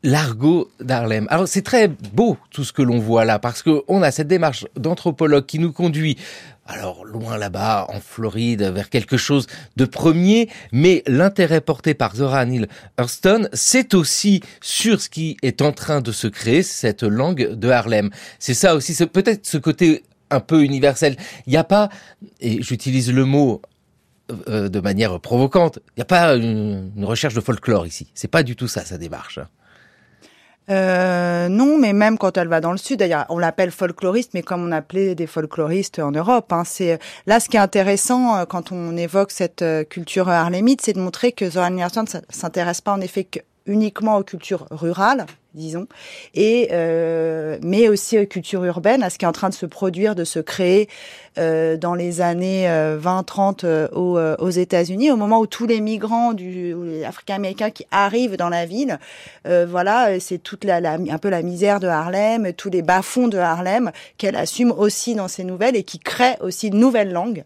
[0.03, 1.27] l'argot d'Harlem.
[1.29, 4.27] Alors c'est très beau tout ce que l'on voit là parce que on a cette
[4.27, 6.17] démarche d'anthropologue qui nous conduit
[6.65, 12.45] alors loin là-bas en Floride vers quelque chose de premier, mais l'intérêt porté par Zora
[12.45, 12.67] Neale
[12.99, 17.69] Hurston, c'est aussi sur ce qui est en train de se créer cette langue de
[17.69, 18.11] Harlem.
[18.37, 21.17] C'est ça aussi, c'est peut-être ce côté un peu universel.
[21.47, 21.89] Il n'y a pas,
[22.39, 23.63] et j'utilise le mot
[24.47, 28.11] euh, de manière provocante, il n'y a pas une recherche de folklore ici.
[28.13, 29.39] C'est pas du tout ça sa démarche.
[30.69, 34.43] Euh, non, mais même quand elle va dans le sud, d'ailleurs, on l'appelle folkloriste, mais
[34.43, 36.53] comme on appelait des folkloristes en Europe.
[36.53, 40.81] Hein, c'est là ce qui est intéressant euh, quand on évoque cette euh, culture harlémite,
[40.81, 45.25] c'est de montrer que Zoran Nerston s'intéresse pas en effet que uniquement aux cultures rurales,
[45.53, 45.87] disons,
[46.35, 49.65] et euh, mais aussi aux cultures urbaines, à ce qui est en train de se
[49.65, 50.87] produire, de se créer
[51.37, 56.33] euh, dans les années 20-30 euh, aux, euh, États-Unis, au moment où tous les migrants
[57.05, 58.99] Africains-Américains qui arrivent dans la ville,
[59.47, 63.37] euh, voilà, c'est toute la, un peu la misère de Harlem, tous les bas-fonds de
[63.37, 67.43] Harlem qu'elle assume aussi dans ses nouvelles et qui crée aussi de nouvelles langues.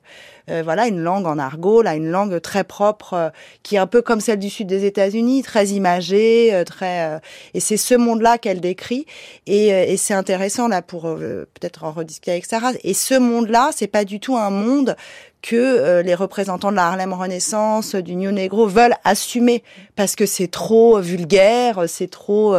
[0.49, 3.29] Euh, voilà, une langue en argot, là, une langue très propre, euh,
[3.63, 7.21] qui est un peu comme celle du sud des États-Unis, très imagée, euh, très.
[7.53, 9.05] et c'est ce monde-là qu'elle décrit.
[9.47, 12.71] Et, et c'est intéressant là pour peut-être en rediscuter avec Sarah.
[12.83, 14.95] Et ce monde-là, c'est pas du tout un monde
[15.41, 19.63] que les représentants de la Harlem Renaissance, du New Negro veulent assumer
[19.95, 22.55] parce que c'est trop vulgaire, c'est trop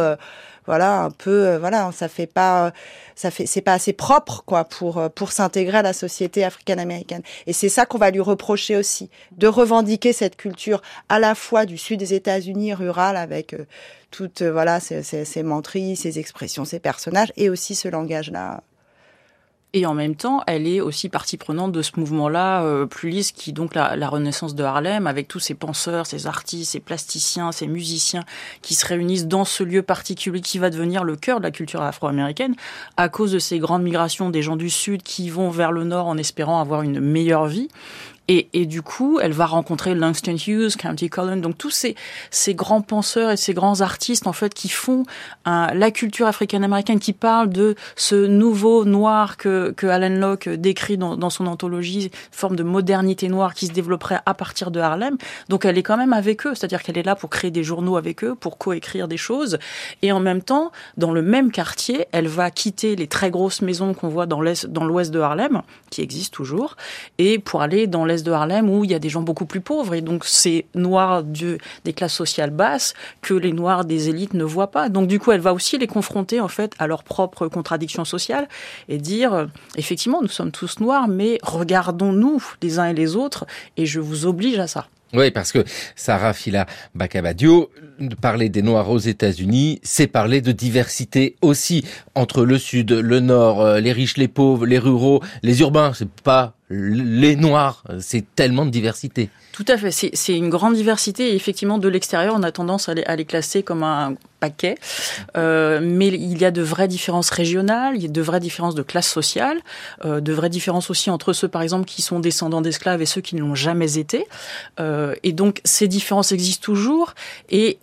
[0.65, 2.73] voilà un peu euh, voilà ça fait pas
[3.15, 7.21] ça fait c'est pas assez propre quoi pour euh, pour s'intégrer à la société africaine-américaine.
[7.47, 11.65] Et c'est ça qu'on va lui reprocher aussi de revendiquer cette culture à la fois
[11.65, 13.65] du sud des États-Unis rural avec euh,
[14.11, 18.61] toutes voilà ces, ces, ces menteries ces expressions ces personnages et aussi ce langage là
[19.75, 23.33] et en même temps, elle est aussi partie prenante de ce mouvement-là euh, plus lisse
[23.33, 27.51] qui donc la, la, Renaissance de Harlem, avec tous ces penseurs, ces artistes, ces plasticiens,
[27.51, 28.23] ces musiciens
[28.61, 31.81] qui se réunissent dans ce lieu particulier qui va devenir le cœur de la culture
[31.81, 32.55] afro-américaine
[32.95, 36.07] à cause de ces grandes migrations des gens du Sud qui vont vers le Nord
[36.07, 37.67] en espérant avoir une meilleure vie
[38.27, 41.95] et, et, du coup, elle va rencontrer Langston Hughes, County Cullen, donc tous ces,
[42.31, 45.03] ces grands penseurs et ces grands artistes en fait qui font
[45.45, 50.97] un, la culture africaine-américaine, qui parlent de ce nouveau noir que, que Alan Locke décrit
[50.97, 55.17] dans, dans son anthologie, forme de modernité noire qui se développerait à partir de Harlem.
[55.49, 57.95] Donc elle est quand même avec eux, c'est-à-dire qu'elle est là pour créer des journaux
[57.95, 59.59] avec eux, pour coécrire des choses,
[60.01, 63.93] et en même temps, dans le même quartier, elle va quitter les très grosses maisons
[63.93, 65.61] qu'on voit dans l'ouest de Harlem,
[65.91, 66.75] qui existent toujours,
[67.19, 69.61] et pour aller dans l'est de Harlem où il y a des gens beaucoup plus
[69.61, 69.93] pauvres.
[69.93, 74.43] Et donc, c'est noirs de, des classes sociales basses que les noirs des élites ne
[74.43, 74.89] voient pas.
[74.89, 78.47] Donc, du coup, elle va aussi les confronter, en fait, à leurs propres contradictions sociales
[78.89, 83.45] et dire, euh, effectivement, nous sommes tous noirs, mais regardons-nous les uns et les autres
[83.77, 84.87] et je vous oblige à ça.
[85.13, 85.63] Oui, parce que
[85.95, 87.69] Sarah Fila Bacabadio,
[88.21, 93.61] parler des Noirs aux États-Unis, c'est parler de diversité aussi entre le Sud, le Nord,
[93.61, 95.93] euh, les riches, les pauvres, les ruraux, les urbains.
[95.93, 99.29] C'est pas les Noirs, c'est tellement de diversité.
[99.51, 102.93] Tout à fait, c'est une grande diversité et effectivement de l'extérieur on a tendance à
[102.93, 104.15] les, à les, classer comme un
[105.37, 108.75] euh, mais il y a de vraies différences régionales, il y a de vraies différences
[108.75, 109.59] de classe sociale,
[110.03, 113.21] euh, de vraies différences aussi entre ceux par exemple qui sont descendants d'esclaves et ceux
[113.21, 114.25] qui ne l'ont jamais été,
[114.79, 117.13] euh, et donc ces différences existent toujours
[117.49, 117.77] et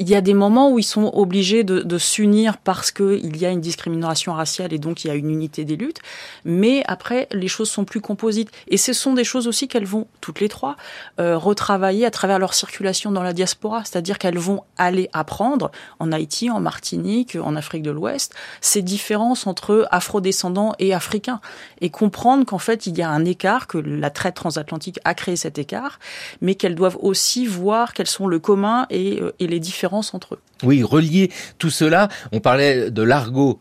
[0.00, 3.50] il y a des moments où ils sont obligés de, s'unir parce qu'il y a
[3.50, 5.98] une discrimination raciale et donc il y a une unité des luttes.
[6.44, 8.50] Mais après, les choses sont plus composites.
[8.68, 10.76] Et ce sont des choses aussi qu'elles vont, toutes les trois,
[11.18, 13.82] retravailler à travers leur circulation dans la diaspora.
[13.84, 15.67] C'est-à-dire qu'elles vont aller apprendre
[15.98, 21.40] en Haïti, en Martinique, en Afrique de l'Ouest, ces différences entre afrodescendants et africains.
[21.80, 25.36] Et comprendre qu'en fait, il y a un écart, que la traite transatlantique a créé
[25.36, 25.98] cet écart,
[26.40, 30.40] mais qu'elles doivent aussi voir quels sont le commun et, euh, les différences entre eux.
[30.62, 33.60] Oui, relier tout cela, on parlait de l'argot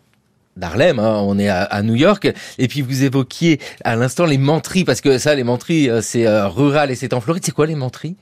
[0.57, 4.83] d'Harlem, hein, on est à, New York, et puis vous évoquiez à l'instant les menteries,
[4.83, 7.43] parce que ça, les menteries, euh, c'est euh, rural et c'est en Floride.
[7.45, 8.15] C'est quoi les menteries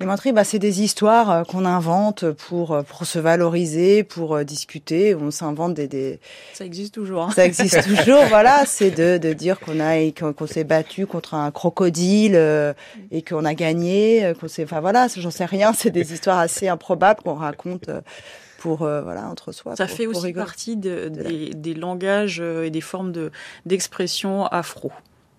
[0.00, 5.14] les menteries, bah, c'est des histoires euh, qu'on invente pour pour se valoriser, pour discuter.
[5.14, 6.20] On s'invente des, des,
[6.54, 7.24] Ça existe toujours.
[7.24, 7.32] Hein.
[7.34, 8.24] Ça existe toujours.
[8.28, 12.36] voilà, c'est de, de dire qu'on a qu'on s'est battu contre un crocodile
[13.10, 14.32] et qu'on a gagné.
[14.40, 14.64] Qu'on s'est.
[14.64, 15.72] Enfin voilà, j'en sais rien.
[15.72, 17.90] C'est des histoires assez improbables qu'on raconte
[18.60, 19.74] pour euh, voilà entre soi.
[19.74, 23.32] Ça fait aussi partie de, des, des, langages euh, et des formes de
[23.66, 24.92] d'expression afro.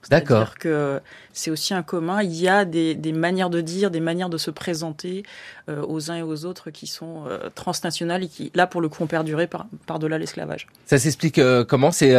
[0.09, 0.57] D'accord.
[0.57, 0.99] que
[1.33, 2.21] c'est aussi un commun.
[2.21, 5.23] Il y a des, des, manières de dire, des manières de se présenter
[5.69, 7.23] euh, aux uns et aux autres qui sont
[7.55, 10.67] transnationales et qui, là, pour le coup, ont perduré par, par-delà l'esclavage.
[10.85, 11.91] Ça s'explique comment?
[11.91, 12.15] C'est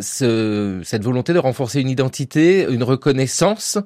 [0.00, 3.78] ce, cette volonté de renforcer une identité, une reconnaissance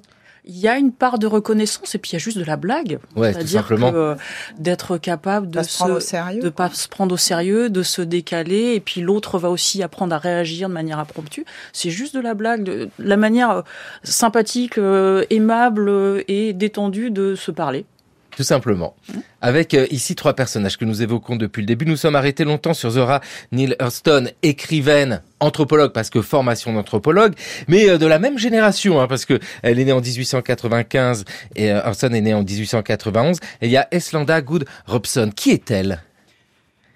[0.47, 2.57] il y a une part de reconnaissance et puis il y a juste de la
[2.57, 2.99] blague.
[3.17, 4.15] C'est-à-dire que euh,
[4.59, 9.01] d'être capable de se, de pas se prendre au sérieux, de se décaler et puis
[9.01, 11.45] l'autre va aussi apprendre à réagir de manière impromptue.
[11.73, 13.63] C'est juste de la blague, de, la manière euh,
[14.03, 17.87] sympathique, euh, aimable et détendue de se parler
[18.37, 18.95] tout simplement.
[19.41, 21.87] Avec euh, ici trois personnages que nous évoquons depuis le début.
[21.87, 23.21] Nous sommes arrêtés longtemps sur Zora
[23.53, 27.35] Neale Hurston, écrivaine, anthropologue, parce que formation d'anthropologue,
[27.69, 31.25] mais euh, de la même génération, hein, parce que elle est née en 1895
[31.57, 33.39] et euh, Hurston est née en 1891.
[33.61, 35.31] Et il y a Eslanda Good Robson.
[35.35, 36.03] Qui est-elle?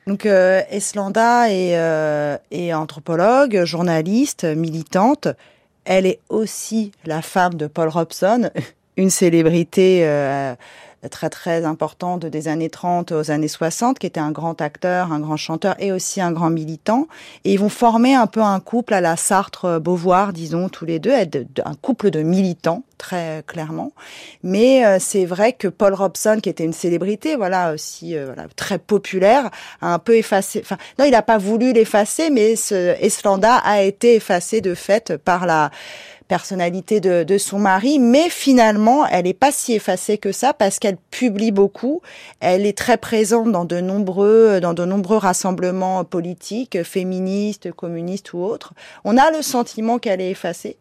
[0.07, 1.77] Donc Eslanda est,
[2.51, 5.29] est anthropologue, journaliste, militante.
[5.85, 8.51] Elle est aussi la femme de Paul Robson,
[8.97, 10.03] une célébrité
[11.11, 15.21] très très importante des années 30 aux années 60, qui était un grand acteur, un
[15.21, 17.07] grand chanteur et aussi un grand militant.
[17.45, 21.13] Et ils vont former un peu un couple à la Sartre-Beauvoir, disons, tous les deux,
[21.13, 23.93] un couple de militants, très clairement.
[24.43, 28.47] Mais euh, c'est vrai que Paul Robson, qui était une célébrité, voilà, aussi euh, voilà,
[28.57, 32.97] très populaire, a un peu effacé, enfin, non, il n'a pas voulu l'effacer, mais ce
[33.01, 35.71] Eslanda a été effacé de fait par la
[36.29, 40.79] personnalité de, de, son mari, mais finalement, elle n'est pas si effacée que ça parce
[40.79, 42.03] qu'elle publie beaucoup.
[42.41, 48.39] Elle est très présente dans de nombreux, dans de nombreux rassemblements politiques, féministes, communistes ou
[48.39, 48.75] autres.
[49.05, 50.77] On a le sentiment qu'elle est effacée,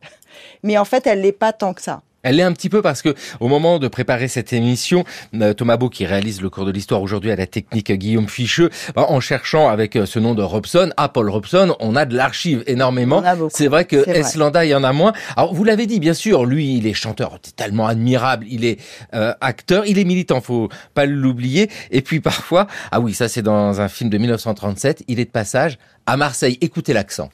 [0.64, 2.02] mais en fait, elle l'est pas tant que ça.
[2.28, 5.78] Elle l'est un petit peu parce que au moment de préparer cette émission, euh, Thomas
[5.78, 9.22] Beau, qui réalise le cours de l'histoire aujourd'hui à la technique Guillaume Ficheux, bah, en
[9.22, 13.24] cherchant avec euh, ce nom de Robson, à Paul Robson, on a de l'archive énormément.
[13.50, 15.14] C'est vrai que Eslanda, il y en a moins.
[15.38, 18.78] Alors vous l'avez dit, bien sûr, lui, il est chanteur tellement admirable, il est
[19.14, 21.70] euh, acteur, il est militant, faut pas l'oublier.
[21.92, 25.32] Et puis parfois, ah oui, ça c'est dans un film de 1937, il est de
[25.32, 26.58] passage à Marseille.
[26.60, 27.30] Écoutez l'accent.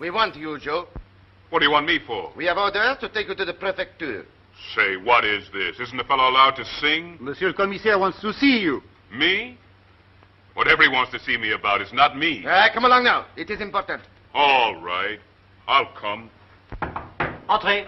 [0.00, 0.86] We want you, Joe.
[1.52, 2.32] What do you want me for?
[2.34, 4.24] We have orders to take you to the prefecture.
[4.74, 5.78] Say, what is this?
[5.78, 7.18] Isn't the fellow allowed to sing?
[7.20, 8.80] Monsieur le commissaire wants to see you.
[9.14, 9.58] Me?
[10.54, 12.42] Whatever he wants to see me about is not me.
[12.46, 13.26] Uh, come along now.
[13.36, 14.00] It is important.
[14.32, 15.18] All right.
[15.68, 16.30] I'll come.
[17.50, 17.86] Entrez.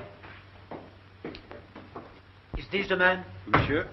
[2.58, 3.24] Is this the man?
[3.46, 3.88] Monsieur?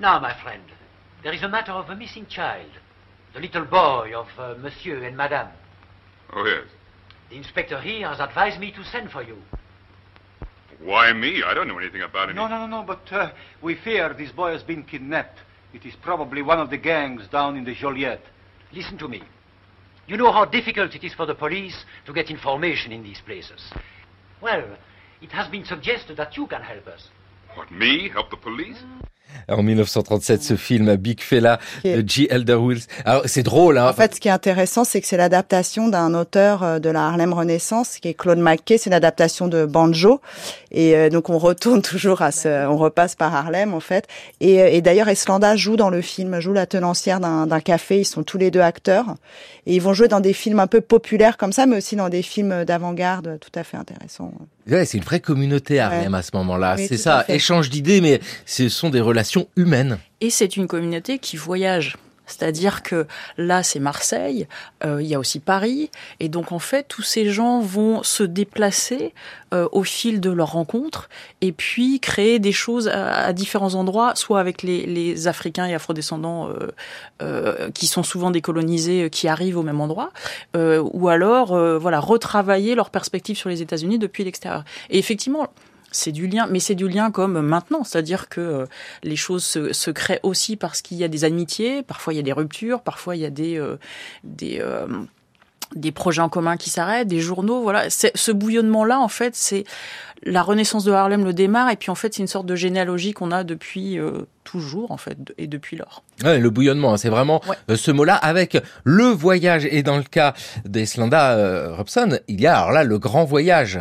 [0.00, 0.64] Now, my friend,
[1.22, 2.72] there is a matter of a missing child.
[3.34, 5.50] The little boy of uh, Monsieur and Madame.
[6.32, 6.66] Oh, yes.
[7.30, 9.38] The inspector here has advised me to send for you.
[10.82, 11.42] Why me?
[11.46, 12.34] I don't know anything about it.
[12.34, 13.30] No, no, no, no, but uh,
[13.62, 15.38] we fear this boy has been kidnapped.
[15.72, 18.24] It is probably one of the gangs down in the Joliette.
[18.72, 19.22] Listen to me.
[20.08, 23.72] You know how difficult it is for the police to get information in these places.
[24.42, 24.76] Well,
[25.22, 27.08] it has been suggested that you can help us.
[27.54, 28.08] What, me?
[28.08, 28.82] Help the police?
[29.48, 32.28] En 1937, ce film Big Fella de G.
[32.30, 32.84] Elder Wills.
[33.04, 33.78] Alors c'est drôle.
[33.78, 36.88] Hein en fait, ce qui est intéressant, c'est que c'est l'adaptation d'un auteur euh, de
[36.88, 38.78] la Harlem Renaissance, qui est Claude McKay.
[38.78, 40.20] C'est une adaptation de Banjo,
[40.70, 44.06] et euh, donc on retourne toujours à ce, on repasse par Harlem en fait.
[44.40, 48.00] Et, euh, et d'ailleurs, Eslanda joue dans le film, joue la tenancière d'un café.
[48.00, 49.14] Ils sont tous les deux acteurs,
[49.66, 52.08] et ils vont jouer dans des films un peu populaires comme ça, mais aussi dans
[52.08, 54.32] des films d'avant-garde, tout à fait intéressants.
[54.68, 56.76] Ouais, c'est une vraie communauté Harlem à ce moment-là.
[56.76, 59.98] c'est ça, échange d'idées, mais ce sont des relations humaines.
[60.20, 61.96] Et c'est une communauté qui voyage.
[62.30, 64.46] C'est-à-dire que là, c'est Marseille,
[64.84, 65.90] euh, il y a aussi Paris,
[66.20, 69.12] et donc en fait, tous ces gens vont se déplacer
[69.52, 71.08] euh, au fil de leurs rencontres,
[71.40, 76.68] et puis créer des choses à, différents endroits, soit avec les, Africains et Afrodescendants euh,
[77.20, 80.12] euh, qui sont souvent décolonisés, qui arrivent au même endroit,
[80.54, 81.48] ou alors,
[81.80, 84.64] voilà, retravailler leur perspective sur les États-Unis depuis l'extérieur.
[84.88, 85.48] Et effectivement,
[85.90, 88.66] c'est du lien, mais c'est du lien comme maintenant, c'est-à-dire que euh,
[89.02, 92.20] les choses se, se, créent aussi parce qu'il y a des amitiés, parfois il y
[92.20, 93.76] a des ruptures, parfois il y a des euh,
[94.24, 94.86] des euh,
[95.74, 97.90] des projets en commun qui s'arrêtent, des journaux, voilà.
[97.90, 99.62] Ce bouillonnement-là, en fait, c'est
[100.24, 103.12] la renaissance de Harlem le démarre, et puis en fait, c'est une sorte de généalogie
[103.12, 103.96] qu'on a depuis
[104.42, 106.02] toujours, en fait, et depuis lors.
[106.24, 107.40] Ouais, le bouillonnement, hein, c'est vraiment
[107.72, 112.72] ce mot-là, avec le voyage, et dans le cas d'Eslanda Robson, il y a alors
[112.72, 113.78] là le grand voyage.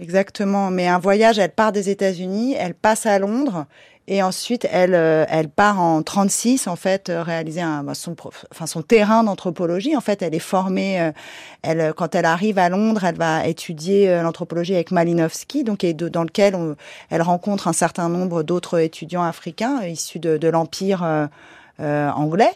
[0.00, 0.70] Exactement.
[0.70, 3.66] Mais un voyage, elle part des États-Unis, elle passe à Londres.
[4.06, 8.14] Et ensuite, elle, euh, elle part en 36, en fait, euh, réaliser un, bah, son,
[8.50, 9.96] enfin, son terrain d'anthropologie.
[9.96, 11.10] En fait, elle est formée, euh,
[11.62, 16.24] elle, quand elle arrive à Londres, elle va étudier l'anthropologie avec Malinowski, donc, et dans
[16.24, 16.54] lequel
[17.08, 21.30] elle rencontre un certain nombre d'autres étudiants africains issus de, de l'Empire
[21.80, 22.52] euh, anglais,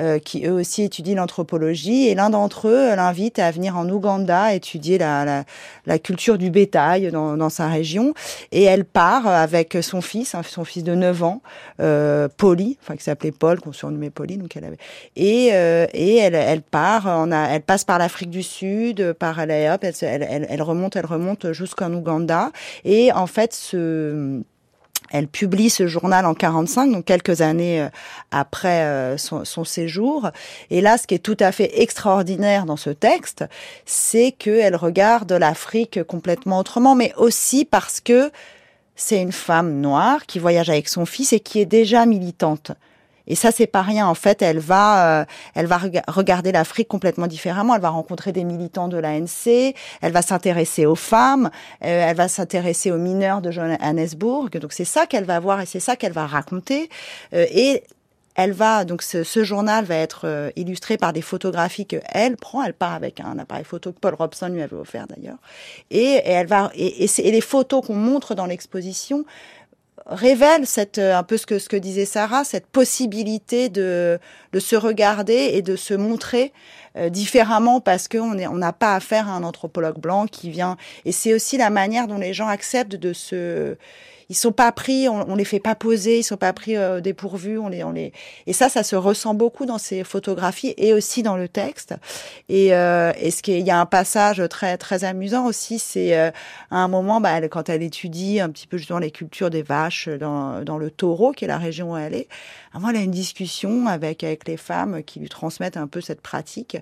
[0.00, 2.08] euh, qui eux aussi étudient l'anthropologie.
[2.08, 5.44] Et l'un d'entre eux l'invite à venir en Ouganda étudier la, la,
[5.84, 8.14] la culture du bétail dans, dans, sa région.
[8.52, 11.42] Et elle part avec son fils, hein, son fils de 9 ans,
[11.80, 14.78] euh, Polly, enfin qui s'appelait Paul, qu'on surnommait Polly, donc elle avait.
[15.16, 19.38] Et, euh, et elle, elle part, on a, elle passe par l'Afrique du Sud, par
[19.40, 22.50] elle, elle, elle, elle remonte, elle remonte jusqu'en Ouganda.
[22.84, 24.42] Et en fait, ce
[25.14, 27.88] elle publie ce journal en 45, donc quelques années euh,
[28.32, 30.30] après euh, son, son, séjour.
[30.70, 33.44] Et là, ce qui est tout à fait extraordinaire dans ce texte,
[33.86, 38.32] c'est qu'elle regarde l'Afrique complètement autrement, mais aussi parce que
[38.96, 42.72] c'est une femme noire qui voyage avec son fils et qui est déjà militante.
[43.26, 44.06] Et ça, c'est pas rien.
[44.06, 47.74] En fait, elle va, euh, elle va regarder l'Afrique complètement différemment.
[47.74, 49.74] Elle va rencontrer des militants de l'ANC.
[50.02, 51.50] Elle va s'intéresser aux femmes.
[51.84, 54.50] Euh, elle va s'intéresser aux mineurs de Johannesburg.
[54.58, 56.90] Donc c'est ça qu'elle va voir et c'est ça qu'elle va raconter.
[57.32, 57.82] Euh, et
[58.36, 62.64] elle va donc ce, journal va être illustré par des photographies que elle prend.
[62.64, 65.38] Elle part avec un appareil photo que Paul Robson lui avait offert d'ailleurs.
[65.92, 69.24] Et, et, elle va et, et, et les photos qu'on montre dans l'exposition
[70.06, 74.18] révèle cette euh, un peu ce que ce que disait Sarah, cette possibilité de
[74.52, 76.52] de se regarder et de se montrer
[76.96, 80.76] euh, différemment parce qu'on on n'a pas affaire à un anthropologue blanc qui vient.
[81.04, 83.76] Et c'est aussi la manière dont les gens acceptent de se
[84.28, 87.00] ils sont pas pris, on, on les fait pas poser, ils sont pas pris euh,
[87.00, 88.12] dépourvus, on les, on les,
[88.46, 91.94] et ça, ça se ressent beaucoup dans ces photographies et aussi dans le texte.
[92.48, 96.16] Et, euh, et ce qui il y a un passage très très amusant aussi, c'est
[96.16, 96.30] euh,
[96.70, 99.62] à un moment, bah, elle, quand elle étudie un petit peu justement les cultures des
[99.62, 102.28] vaches dans, dans le Taureau, qui est la région où elle est,
[102.74, 106.20] moment, elle a une discussion avec avec les femmes qui lui transmettent un peu cette
[106.20, 106.76] pratique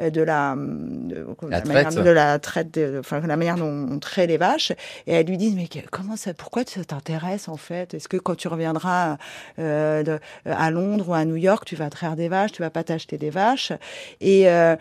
[0.00, 2.04] euh, de la de La la, manière, traite.
[2.04, 4.72] de la traite, de, enfin la manière dont on traite les vaches.
[5.06, 7.94] Et elle lui dit mais comment ça, pourquoi ça t'intéresse en fait?
[7.94, 9.18] Est-ce que quand tu reviendras
[9.58, 12.70] euh, de- à Londres ou à New York, tu vas traire des vaches, tu vas
[12.70, 13.72] pas t'acheter des vaches?
[14.20, 14.76] Et euh,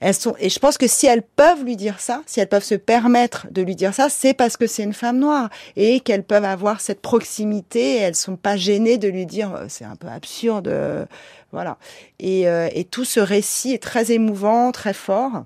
[0.00, 2.64] elles sont, et je pense que si elles peuvent lui dire ça, si elles peuvent
[2.64, 6.24] se permettre de lui dire ça, c'est parce que c'est une femme noire et qu'elles
[6.24, 7.96] peuvent avoir cette proximité.
[7.96, 11.06] Et elles sont pas gênées de lui dire euh, c'est un peu absurde, euh,
[11.52, 11.78] voilà.
[12.18, 15.44] Et, euh, et tout ce récit est très émouvant, très fort.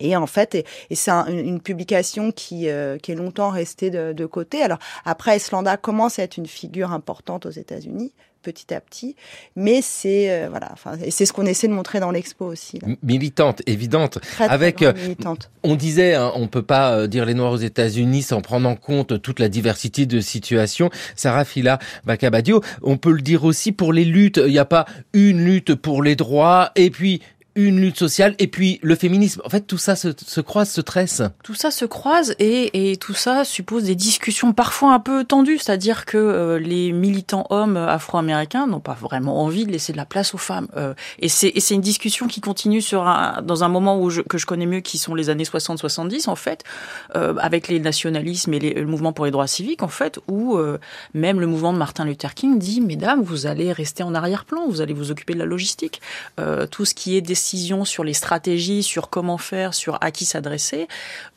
[0.00, 3.90] Et en fait, et, et c'est un- une, publication qui, euh, qui est longtemps restée
[3.90, 4.62] de, de côté.
[4.62, 9.16] Alors après, Eslanda commence à être une figure importante aux États-Unis, petit à petit,
[9.56, 12.78] mais c'est euh, voilà, enfin, et c'est ce qu'on essaie de montrer dans l'expo aussi.
[12.78, 12.86] Là.
[13.02, 14.20] Militante, évidente.
[14.20, 15.50] Très, très Avec, euh, militante.
[15.64, 18.76] On disait, hein, on peut pas euh, dire les Noirs aux États-Unis sans prendre en
[18.76, 20.90] compte toute la diversité de situations.
[21.16, 24.40] Sarah Fila Bacabadio, on peut le dire aussi pour les luttes.
[24.44, 27.22] Il n'y a pas une lutte pour les droits et puis
[27.56, 29.42] une lutte sociale et puis le féminisme.
[29.44, 31.22] En fait, tout ça se, se croise, se tresse.
[31.42, 35.58] Tout ça se croise et, et tout ça suppose des discussions parfois un peu tendues,
[35.58, 40.04] c'est-à-dire que euh, les militants hommes afro-américains n'ont pas vraiment envie de laisser de la
[40.04, 40.68] place aux femmes.
[40.76, 44.38] Euh, et c'est une discussion qui continue sur un, dans un moment où je, que
[44.38, 46.62] je connais mieux, qui sont les années 60-70 en fait,
[47.14, 50.56] euh, avec les nationalismes et les, le mouvement pour les droits civiques en fait, où
[50.56, 50.78] euh,
[51.14, 54.80] même le mouvement de Martin Luther King dit, mesdames, vous allez rester en arrière-plan, vous
[54.80, 56.00] allez vous occuper de la logistique,
[56.38, 57.20] Euh, tout ce qui est
[57.84, 60.88] sur les stratégies, sur comment faire, sur à qui s'adresser,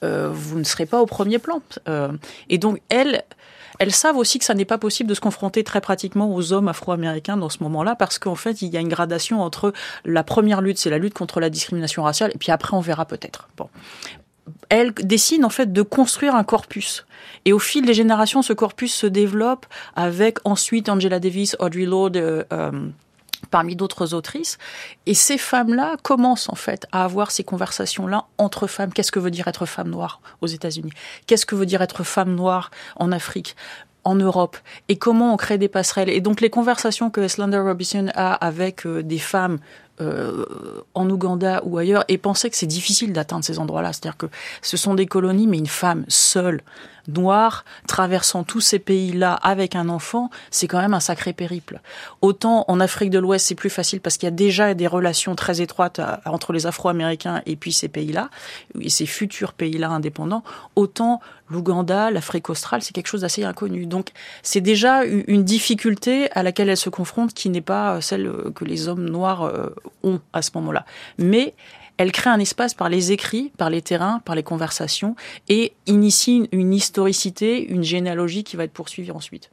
[0.03, 1.61] euh, vous ne serez pas au premier plan.
[1.87, 2.11] Euh,
[2.49, 3.23] et donc elles,
[3.79, 6.67] elles savent aussi que ça n'est pas possible de se confronter très pratiquement aux hommes
[6.67, 9.73] afro-américains dans ce moment-là, parce qu'en fait, il y a une gradation entre
[10.05, 13.05] la première lutte, c'est la lutte contre la discrimination raciale, et puis après, on verra
[13.05, 13.49] peut-être.
[13.57, 13.69] Bon.
[14.69, 17.05] Elle décide en fait de construire un corpus.
[17.45, 22.45] Et au fil des générations, ce corpus se développe avec ensuite Angela Davis, Audre Lorde,
[23.51, 24.57] parmi d'autres autrices.
[25.05, 28.93] Et ces femmes-là commencent en fait à avoir ces conversations-là entre femmes.
[28.93, 30.91] Qu'est-ce que veut dire être femme noire aux États-Unis?
[31.27, 33.55] Qu'est-ce que veut dire être femme noire en Afrique
[34.03, 34.57] en Europe?
[34.87, 36.09] Et comment on crée des passerelles?
[36.09, 39.59] Et donc les conversations que Eslander Robinson a avec euh, des femmes
[40.01, 40.45] euh,
[40.93, 43.91] en Ouganda ou ailleurs et penser que c'est difficile d'atteindre ces endroits-là.
[43.91, 44.27] C'est-à-dire que
[44.61, 46.61] ce sont des colonies, mais une femme seule,
[47.17, 51.81] noire, traversant tous ces pays-là avec un enfant, c'est quand même un sacré périple.
[52.21, 55.35] Autant en Afrique de l'Ouest, c'est plus facile parce qu'il y a déjà des relations
[55.35, 58.29] très étroites à- entre les Afro-Américains et puis ces pays-là,
[58.79, 60.43] et ces futurs pays-là indépendants.
[60.75, 63.85] Autant l'Ouganda, l'Afrique australe, c'est quelque chose d'assez inconnu.
[63.87, 64.11] Donc
[64.43, 68.65] c'est déjà une difficulté à laquelle elle se confronte qui n'est pas celle euh, que
[68.65, 70.85] les hommes noirs euh, ont à ce moment-là.
[71.17, 71.55] Mais
[71.99, 75.17] elle crée un espace par les écrits, par les terrains, par les conversations
[75.49, 79.51] et initie une, historicité, une généalogie qui va être poursuivie ensuite.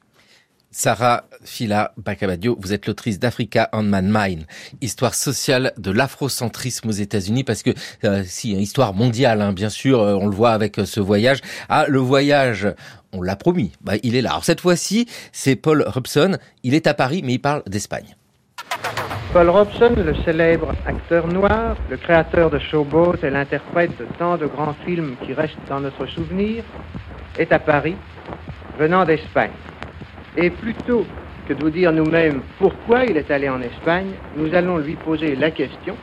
[0.70, 4.47] Sarah Fila Bacabadio, vous êtes l'autrice d'Africa on Man Mine,
[4.80, 7.70] histoire sociale de l'afrocentrisme aux États-Unis, parce que
[8.05, 11.40] euh, si histoire mondiale, hein, bien sûr, euh, on le voit avec euh, ce voyage.
[11.68, 12.68] Ah, le voyage,
[13.12, 14.30] on l'a promis, bah, il est là.
[14.30, 16.38] Alors cette fois-ci, c'est Paul Robson.
[16.62, 18.14] Il est à Paris, mais il parle d'Espagne.
[19.32, 24.46] Paul Robson, le célèbre acteur noir, le créateur de Showboat et l'interprète de tant de
[24.46, 26.62] grands films qui restent dans notre souvenir,
[27.38, 27.96] est à Paris,
[28.78, 29.50] venant d'Espagne.
[30.36, 31.04] Et plutôt
[31.46, 35.36] que de vous dire nous-mêmes pourquoi il est allé en Espagne, nous allons lui poser
[35.36, 35.96] la question.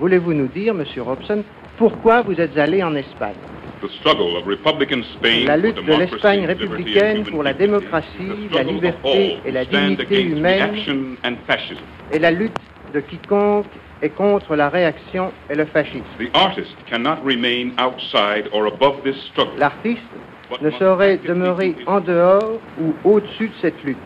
[0.00, 1.44] Voulez-vous nous dire, Monsieur Robson,
[1.76, 3.34] pourquoi vous êtes allé en Espagne?
[5.46, 10.74] La lutte de l'Espagne républicaine pour la démocratie, la liberté et la dignité humaine
[12.12, 12.56] et la lutte
[12.92, 13.66] de quiconque
[14.02, 16.04] est contre la réaction et le fascisme.
[16.18, 19.58] The artist cannot remain outside or above this struggle.
[19.58, 20.02] L'artiste
[20.60, 23.96] ne saurait demeurer en dehors ou au-dessus de cette lutte.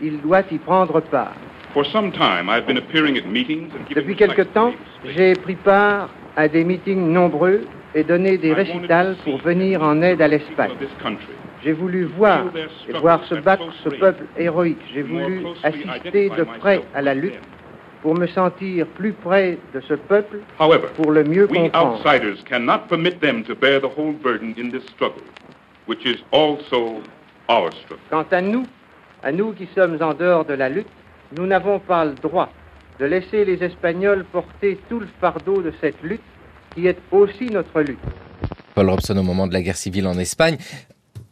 [0.00, 1.34] Il doit y prendre part.
[1.74, 5.54] For some time, I've been appearing at meetings and giving Depuis quelque temps, j'ai pris
[5.54, 7.62] part à des meetings nombreux
[7.94, 10.72] et donné des récitals pour venir en aide à l'Espagne.
[11.62, 12.46] J'ai voulu voir
[12.88, 14.80] et voir se battre ce peuple héroïque.
[14.92, 17.38] J'ai voulu assister de près à la lutte
[18.02, 20.38] pour me sentir plus près de ce peuple,
[20.96, 22.00] pour le mieux we comprendre.
[22.04, 25.22] outsiders cannot permit them to bear the whole burden in this struggle,
[25.86, 27.00] which is also
[27.48, 28.02] our struggle.
[28.10, 28.66] Quant à nous,
[29.22, 30.88] à nous qui sommes en dehors de la lutte,
[31.36, 32.48] nous n'avons pas le droit
[33.02, 36.22] de laisser les Espagnols porter tout le fardeau de cette lutte
[36.72, 37.98] qui est aussi notre lutte.
[38.76, 40.56] Paul Robson au moment de la guerre civile en Espagne.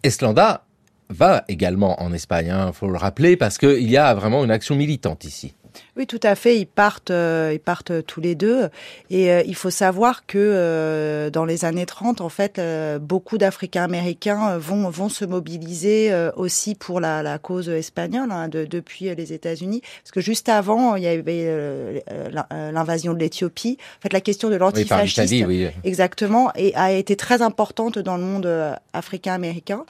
[0.03, 0.65] Eslanda
[1.11, 4.51] va également en Espagne, il hein, faut le rappeler, parce qu'il y a vraiment une
[4.51, 5.55] action militante ici.
[6.01, 6.59] Oui, tout à fait.
[6.59, 8.71] Ils partent, euh, ils partent tous les deux.
[9.11, 12.59] Et euh, il faut savoir que euh, dans les années 30, en fait,
[13.03, 18.65] beaucoup d'Africains américains vont vont se mobiliser aussi pour la, la cause espagnole hein, de,
[18.65, 19.83] depuis les États-Unis.
[20.03, 22.03] Parce que juste avant, il y avait
[22.51, 23.77] l'invasion de l'Éthiopie.
[23.99, 28.23] En fait, la question de l'antifascisme, oui, exactement, et a été très importante dans le
[28.25, 28.49] monde
[28.95, 29.85] africain américain.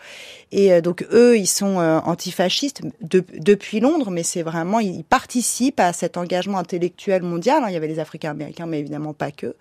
[0.51, 5.93] Et donc eux, ils sont antifascistes de, depuis Londres, mais c'est vraiment ils participent à
[6.01, 7.63] cet engagement intellectuel mondial.
[7.63, 7.67] Hein.
[7.69, 9.55] Il y avait les Africains américains, mais évidemment pas que.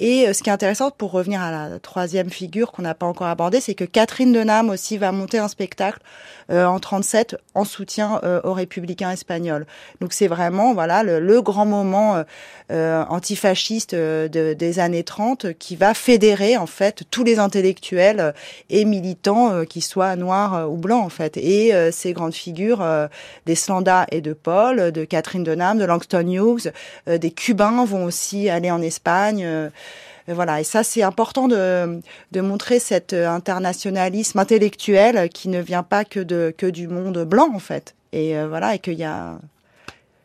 [0.00, 3.06] Et euh, ce qui est intéressant, pour revenir à la troisième figure qu'on n'a pas
[3.06, 6.00] encore abordée, c'est que Catherine Denham aussi va monter un spectacle
[6.50, 9.66] euh, en 37 en soutien euh, aux républicains espagnols.
[10.00, 12.24] Donc c'est vraiment voilà le, grand moment
[12.70, 18.34] antifasciste de, des années 30 qui va fédérer en fait tous les intellectuels
[18.70, 21.36] et militants, qui soient noirs ou blancs en fait.
[21.36, 22.84] Et ces grandes figures
[23.44, 26.72] d'Eslanda et de Paul, de Catherine Denham de Langston Hughes,
[27.08, 29.44] euh, des Cubains vont aussi aller en Espagne.
[29.44, 29.68] Euh,
[30.28, 32.00] voilà, et ça c'est important de,
[32.32, 37.48] de montrer cet internationalisme intellectuel qui ne vient pas que de que du monde blanc
[37.54, 37.94] en fait.
[38.12, 39.38] Et euh, voilà, et qu'il y a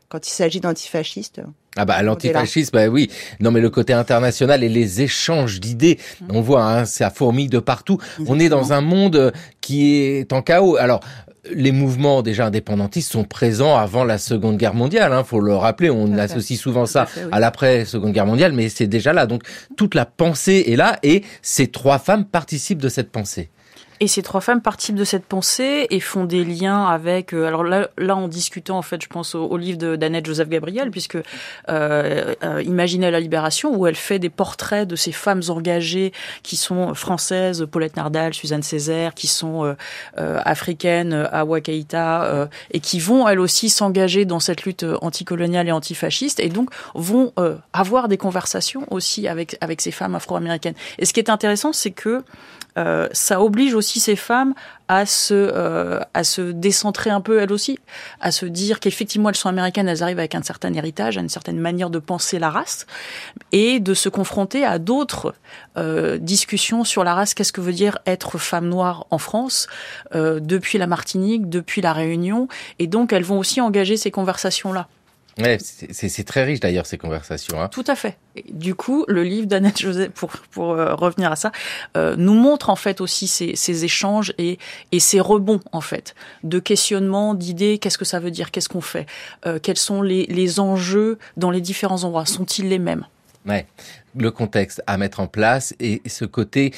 [0.09, 1.41] quand il s'agit d'antifascistes.
[1.77, 3.09] Ah bah l'antifascisme, bah oui.
[3.39, 6.25] Non mais le côté international et les échanges d'idées, mmh.
[6.31, 7.97] on voit, hein, ça fourmille de partout.
[8.27, 9.31] On est dans un monde
[9.61, 10.77] qui est en chaos.
[10.77, 11.01] Alors
[11.49, 15.13] les mouvements déjà indépendantistes sont présents avant la Seconde Guerre mondiale.
[15.13, 18.87] Hein, faut le rappeler, on associe souvent ça à l'après Seconde Guerre mondiale, mais c'est
[18.87, 19.25] déjà là.
[19.25, 19.43] Donc
[19.75, 23.49] toute la pensée est là, et ces trois femmes participent de cette pensée.
[24.01, 27.33] Et ces trois femmes participent de cette pensée et font des liens avec.
[27.33, 30.89] Euh, alors là, là, en discutant, en fait, je pense au, livre d'Annette Joseph Gabriel,
[30.89, 31.17] puisque
[31.69, 36.55] euh, euh, Imaginez la libération, où elle fait des portraits de ces femmes engagées qui
[36.55, 39.73] sont françaises, Paulette Nardal, Suzanne Césaire, qui sont euh,
[40.17, 45.71] euh africaines, Awa Keïta, et qui vont elles aussi s'engager dans cette lutte anticoloniale et
[45.71, 47.33] antifasciste, et donc vont
[47.73, 50.73] avoir des conversations aussi avec avec ces femmes afro-américaines.
[50.97, 52.23] Et ce qui est intéressant, c'est que
[52.77, 54.53] euh, ça oblige aussi ces femmes
[54.87, 57.79] à se, euh, à se décentrer un peu elles aussi,
[58.19, 61.29] à se dire qu'effectivement elles sont américaines, elles arrivent avec un certain héritage, à une
[61.29, 62.85] certaine manière de penser la race,
[63.51, 65.33] et de se confronter à d'autres
[65.77, 67.33] euh, discussions sur la race.
[67.33, 69.67] Qu'est-ce que veut dire être femme noire en France
[70.13, 72.47] depuis la Martinique, depuis la Réunion,
[72.79, 74.87] et donc elles vont aussi engager ces conversations-là.
[75.37, 77.61] Ouais, c'est très riche d'ailleurs ces conversations.
[77.61, 77.69] Hein.
[77.69, 78.17] Tout à fait.
[78.49, 81.51] du coup, le livre d'Annette José, pour, pour euh, revenir à ça,
[81.95, 84.59] euh, nous montre en fait aussi ces, ces échanges et,
[84.91, 87.77] et, ces rebonds en fait de questionnement, d'idées.
[87.77, 88.51] Qu'est-ce que ça veut dire?
[88.51, 89.05] Qu'est-ce qu'on fait?
[89.45, 92.25] Euh, Quels sont les, les enjeux dans les différents endroits?
[92.25, 93.05] Sont-ils les mêmes?
[93.45, 93.65] Ouais,
[94.15, 96.73] le contexte à mettre en place et ce côté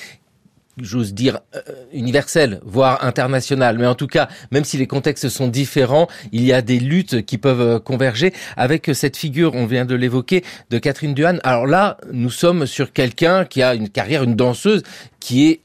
[0.82, 1.62] j'ose dire, euh,
[1.94, 3.78] universel, voire international.
[3.78, 7.26] Mais en tout cas, même si les contextes sont différents, il y a des luttes
[7.26, 8.34] qui peuvent euh, converger.
[8.58, 11.38] Avec cette figure, on vient de l'évoquer, de Catherine Duhan.
[11.44, 14.84] Alors là, nous sommes sur quelqu'un qui a une carrière, une danseuse,
[15.20, 15.62] qui est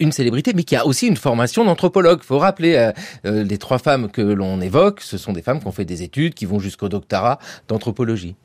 [0.00, 2.22] une célébrité, mais qui a aussi une formation d'anthropologue.
[2.22, 2.92] Faut rappeler
[3.24, 6.02] euh, les trois femmes que l'on évoque, ce sont des femmes qui ont fait des
[6.02, 8.36] études, qui vont jusqu'au doctorat d'anthropologie.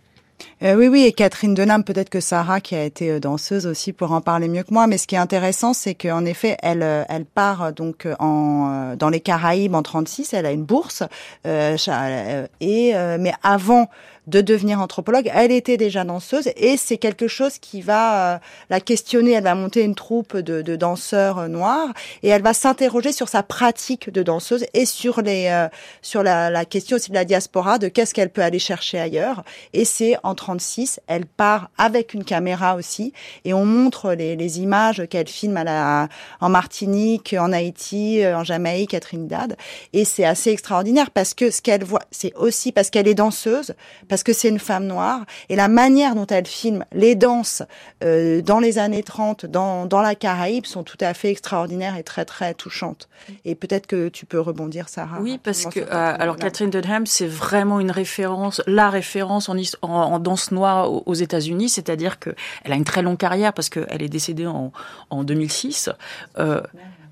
[0.63, 3.91] Euh, oui, oui, et Catherine Denham, peut-être que Sarah, qui a été euh, danseuse aussi,
[3.91, 4.87] pour en parler mieux que moi.
[4.87, 9.09] Mais ce qui est intéressant, c'est qu'en effet, elle, euh, elle part donc en dans
[9.09, 10.33] les Caraïbes en 36.
[10.33, 11.03] Elle a une bourse,
[11.45, 13.89] et mais avant
[14.27, 15.29] de devenir anthropologue.
[15.33, 18.37] Elle était déjà danseuse et c'est quelque chose qui va euh,
[18.69, 19.31] la questionner.
[19.31, 21.93] Elle va monter une troupe de, de danseurs euh, noirs
[22.23, 25.67] et elle va s'interroger sur sa pratique de danseuse et sur les euh,
[26.01, 29.43] sur la, la, question aussi de la diaspora, de qu'est-ce qu'elle peut aller chercher ailleurs.
[29.73, 33.13] Et c'est en 36, elle part avec une caméra aussi
[33.43, 36.07] et on montre les, les images qu'elle filme à la,
[36.39, 39.57] en Martinique, en Haïti, en Jamaïque, à Trinidad.
[39.91, 43.73] Et c'est assez extraordinaire parce que ce qu'elle voit, c'est aussi parce qu'elle est danseuse,
[44.13, 47.63] parce que c'est une femme noire et la manière dont elle filme les danses
[48.03, 52.03] euh, dans les années 30 dans, dans la Caraïbe sont tout à fait extraordinaires et
[52.03, 53.09] très très touchantes.
[53.43, 55.17] Et peut-être que tu peux rebondir Sarah.
[55.19, 60.19] Oui, parce que euh, alors Catherine Dunham, c'est vraiment une référence, la référence en, en,
[60.19, 62.35] danse noire aux, États-Unis, c'est-à-dire que
[62.65, 64.71] elle a une très longue carrière parce qu'elle est décédée en,
[65.09, 65.89] en 2006.
[66.37, 66.61] Euh,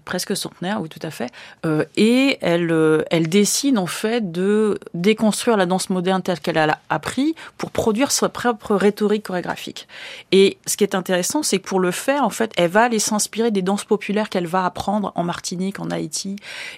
[0.06, 1.32] presque centenaire, oui, tout à fait.
[1.66, 6.58] Euh, et elle, euh, elle décide en fait de déconstruire la danse moderne telle qu'elle
[6.58, 9.88] a appris pour produire sa propre rhétorique chorégraphique.
[10.32, 13.00] Et ce qui est intéressant, c'est que pour le faire, en fait, elle va aller
[13.00, 16.36] s'inspirer des danses populaires qu'elle va apprendre en Martinique, en Haïti,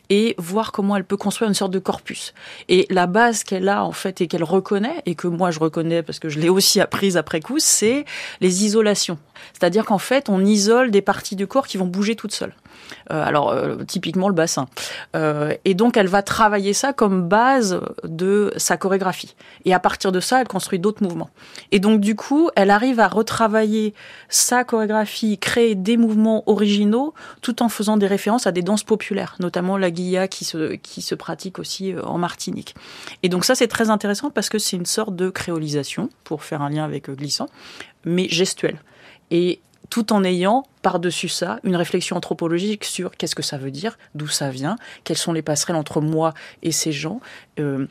[0.10, 2.34] et voir comment elle peut construire une sorte de corpus.
[2.70, 6.04] Et la base qu'elle a en fait et qu'elle reconnaît, et que moi je reconnais
[6.04, 8.06] parce que je l'ai aussi apprise après coup, c'est
[8.42, 9.18] les isolations.
[9.54, 12.54] C'est-à-dire qu'en fait, on isole des parties du corps qui vont bouger toutes seules.
[13.14, 14.68] Euh, alors, euh, typiquement le bassin.
[15.16, 19.36] Euh, et donc, elle va travailler ça comme base de sa chorégraphie.
[19.66, 21.30] Et à partir de ça, elle construit d'autres mouvements.
[21.72, 23.94] Et donc, du coup, elle arrive à retravailler
[24.30, 29.36] sa chorégraphie, créer des mouvements originaux, tout en faisant des références à des danses populaires,
[29.40, 32.76] notamment la guilla qui se, qui se pratique aussi en Martinique.
[33.22, 36.62] Et donc, ça, c'est très intéressant parce que c'est une sorte de créolisation, pour faire
[36.62, 37.48] un lien avec glissant,
[38.06, 38.80] mais gestuelle
[39.32, 39.60] et
[39.90, 44.28] tout en ayant par-dessus ça une réflexion anthropologique sur qu'est-ce que ça veut dire, d'où
[44.28, 47.20] ça vient, quelles sont les passerelles entre moi et ces gens,
[47.60, 47.88] euh,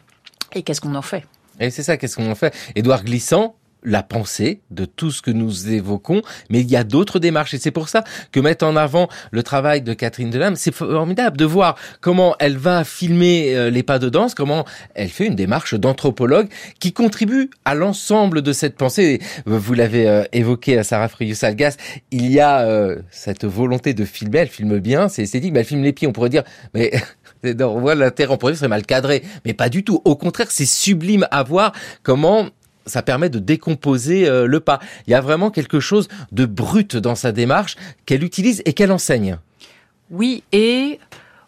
[0.55, 1.25] et qu'est-ce qu'on en fait.
[1.61, 2.55] Et c'est ça, qu'est-ce qu'on en fait?
[2.75, 7.19] Édouard Glissant, la pensée de tout ce que nous évoquons, mais il y a d'autres
[7.19, 7.55] démarches.
[7.55, 11.37] Et c'est pour ça que mettre en avant le travail de Catherine Delame, c'est formidable
[11.37, 14.65] de voir comment elle va filmer euh, les pas de danse, comment
[14.95, 19.21] elle fait une démarche d'anthropologue qui contribue à l'ensemble de cette pensée.
[19.47, 21.77] Vous l'avez euh, évoqué à Sarah Frius-Algas,
[22.11, 25.67] il y a euh, cette volonté de filmer, elle filme bien, c'est esthétique, mais elle
[25.67, 26.93] filme les pieds, on pourrait dire, mais
[27.45, 30.01] on voit l'intérêt, on pourrait dire c'est mal cadré, mais pas du tout.
[30.05, 31.73] Au contraire, c'est sublime à voir
[32.03, 32.49] comment
[32.87, 34.81] ça permet de décomposer euh, le pas.
[35.07, 37.77] Il y a vraiment quelque chose de brut dans sa démarche
[38.07, 39.39] qu'elle utilise et qu'elle enseigne.
[40.11, 40.99] Oui, et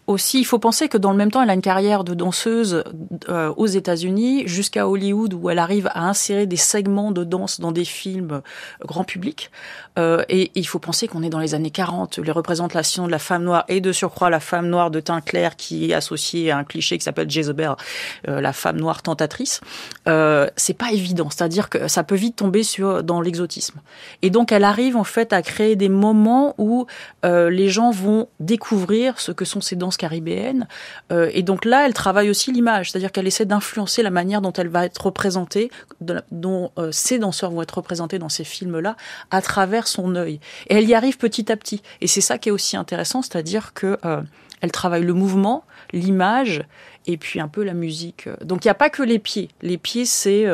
[0.06, 2.84] aussi, il faut penser que dans le même temps, elle a une carrière de danseuse
[3.30, 7.72] euh, aux États-Unis jusqu'à Hollywood où elle arrive à insérer des segments de danse dans
[7.72, 8.40] des films euh,
[8.86, 9.50] grand public.
[9.98, 13.18] Euh, et il faut penser qu'on est dans les années 40, les représentations de la
[13.18, 16.58] femme noire et de surcroît la femme noire de teint clair qui est associée à
[16.58, 17.74] un cliché qui s'appelle Jezebel,
[18.28, 19.60] euh, la femme noire tentatrice.
[20.08, 23.80] Euh, c'est pas évident, c'est-à-dire que ça peut vite tomber sur dans l'exotisme.
[24.22, 26.86] Et donc elle arrive en fait à créer des moments où
[27.24, 30.66] euh, les gens vont découvrir ce que sont ces danses caribéennes.
[31.12, 34.52] Euh, et donc là, elle travaille aussi l'image, c'est-à-dire qu'elle essaie d'influencer la manière dont
[34.52, 35.70] elle va être représentée,
[36.00, 38.96] dont ces danseurs vont être représentés dans ces films-là,
[39.30, 40.40] à travers son œil.
[40.68, 41.82] Et elle y arrive petit à petit.
[42.00, 44.22] Et c'est ça qui est aussi intéressant, c'est-à-dire que euh,
[44.60, 46.64] elle travaille le mouvement, l'image
[47.06, 48.28] et puis un peu la musique.
[48.42, 49.48] Donc il n'y a pas que les pieds.
[49.60, 50.46] Les pieds, c'est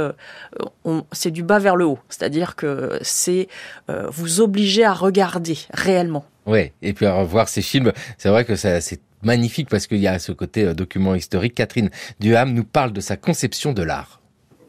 [1.12, 2.01] c'est du bas vers le haut.
[2.09, 3.47] C'est-à-dire que c'est
[3.89, 6.24] vous obliger à regarder réellement.
[6.47, 9.99] Oui, et puis à revoir ces films, c'est vrai que ça, c'est magnifique parce qu'il
[9.99, 11.55] y a ce côté euh, document historique.
[11.55, 14.20] Catherine Duham nous parle de sa conception de l'art.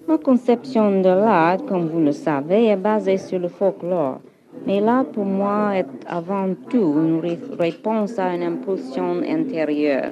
[0.07, 4.19] Ma conception de l'art, comme vous le savez, est basée sur le folklore.
[4.65, 7.21] Mais l'art, pour moi, est avant tout une
[7.57, 10.11] réponse à une impulsion intérieure.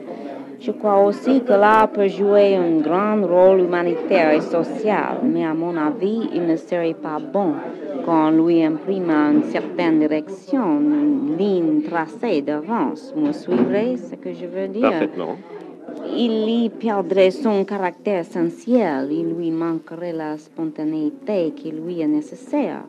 [0.60, 5.54] Je crois aussi que l'art peut jouer un grand rôle humanitaire et social, mais à
[5.54, 7.54] mon avis, il ne serait pas bon
[8.06, 13.14] qu'on lui imprime une certaine direction, une ligne tracée d'avance.
[13.16, 14.82] Vous me suivrez ce que je veux dire?
[14.82, 15.38] Parfaitement.
[16.16, 22.84] Il y perdrait son caractère essentiel, il lui manquerait la spontanéité qui lui est nécessaire.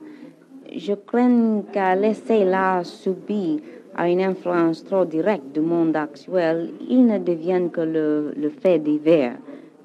[0.76, 3.58] Je crains qu'à laisser l'art subir
[3.96, 8.78] à une influence trop directe du monde actuel, il ne devienne que le, le fait
[8.78, 9.34] divers.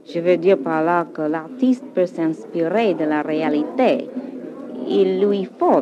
[0.06, 4.08] Je veux dire par là que l'artiste peut s'inspirer de la réalité.
[4.88, 5.82] Il lui faut,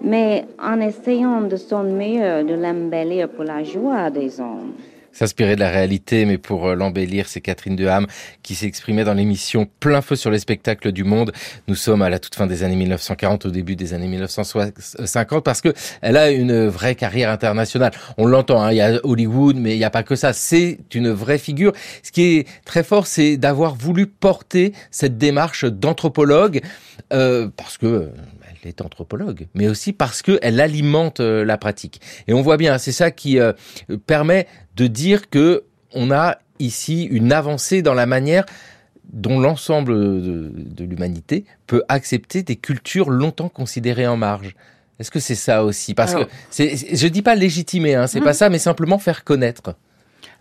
[0.00, 4.74] mais en essayant de son meilleur de l'embellir pour la joie des hommes
[5.12, 8.06] s'inspirer de la réalité, mais pour euh, l'embellir, c'est Catherine Deham
[8.42, 11.32] qui s'exprimait dans l'émission Plein feu sur les spectacles du monde.
[11.68, 15.60] Nous sommes à la toute fin des années 1940, au début des années 1950, parce
[15.60, 17.92] que elle a une vraie carrière internationale.
[18.18, 20.32] On l'entend, hein, il y a Hollywood, mais il n'y a pas que ça.
[20.32, 21.72] C'est une vraie figure.
[22.02, 26.60] Ce qui est très fort, c'est d'avoir voulu porter cette démarche d'anthropologue,
[27.12, 28.10] euh, parce que
[28.41, 32.00] elle est anthropologue, mais aussi parce qu'elle alimente euh, la pratique.
[32.28, 33.52] Et on voit bien, c'est ça qui euh,
[34.06, 34.46] permet
[34.76, 38.44] de dire que on a ici une avancée dans la manière
[39.12, 44.54] dont l'ensemble de, de l'humanité peut accepter des cultures longtemps considérées en marge.
[44.98, 45.94] Est-ce que c'est ça aussi?
[45.94, 48.24] Parce Alors, que je dis pas légitimer, hein, c'est mmh.
[48.24, 49.74] pas ça, mais simplement faire connaître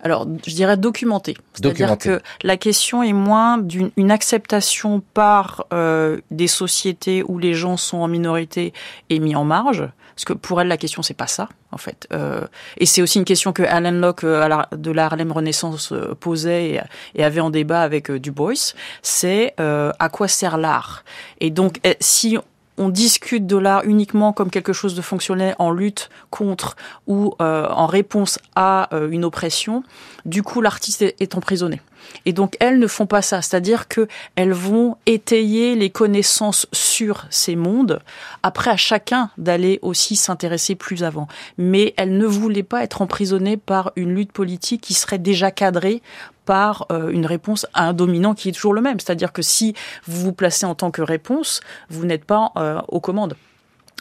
[0.01, 1.35] alors je dirais documenter.
[1.53, 7.77] C'est-à-dire que la question est moins d'une acceptation par euh, des sociétés où les gens
[7.77, 8.73] sont en minorité
[9.09, 9.87] et mis en marge.
[10.15, 12.07] Parce que pour elle, la question, c'est pas ça, en fait.
[12.13, 12.45] Euh,
[12.77, 16.13] et c'est aussi une question que Alan Locke euh, la, de la Harlem Renaissance euh,
[16.19, 16.81] posait et,
[17.15, 18.53] et, avait en débat avec euh, Du Bois.
[19.01, 21.03] C'est euh, à quoi sert l'art?
[21.39, 22.37] Et donc, si
[22.81, 26.75] on discute de l'art uniquement comme quelque chose de fonctionnel en lutte contre
[27.05, 29.83] ou euh, en réponse à euh, une oppression,
[30.25, 31.79] du coup l'artiste est emprisonné.
[32.25, 37.25] Et donc elles ne font pas ça, c'est-à-dire que elles vont étayer les connaissances sur
[37.29, 37.99] ces mondes.
[38.43, 41.27] Après à chacun d'aller aussi s'intéresser plus avant,
[41.57, 46.01] mais elles ne voulaient pas être emprisonnées par une lutte politique qui serait déjà cadrée
[46.45, 48.99] par euh, une réponse à un dominant qui est toujours le même.
[48.99, 49.73] C'est-à-dire que si
[50.07, 53.35] vous vous placez en tant que réponse, vous n'êtes pas euh, aux commandes.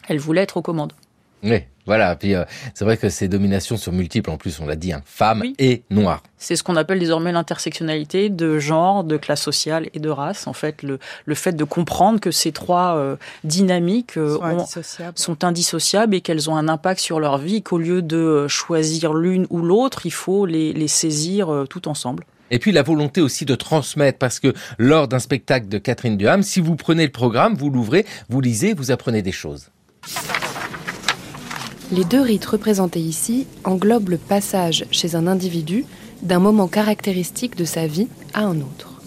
[0.08, 0.92] Elles voulaient être aux commandes.
[1.42, 2.14] Oui, voilà.
[2.16, 4.28] Puis euh, c'est vrai que ces dominations sont multiples.
[4.30, 6.22] En plus, on l'a dit, hein, femmes et noires.
[6.36, 10.46] C'est ce qu'on appelle désormais l'intersectionnalité de genre, de classe sociale et de race.
[10.46, 14.58] En fait, le, le fait de comprendre que ces trois euh, dynamiques euh, Sont ont-
[14.60, 15.18] indissociables.
[15.18, 17.62] sont indissociables et qu'elles ont un impact sur leur vie.
[17.62, 22.24] Qu'au lieu de choisir l'une ou l'autre, il faut les, les saisir euh, tout ensemble.
[22.52, 26.42] Et puis la volonté aussi de transmettre, parce que lors d'un spectacle de Catherine Duham,
[26.42, 29.68] si vous prenez le programme, vous l'ouvrez, vous lisez, vous apprenez des choses.
[31.92, 35.84] Les deux rites représentés ici englobent le passage chez un individu
[36.22, 39.00] d'un moment caractéristique de sa vie à un autre.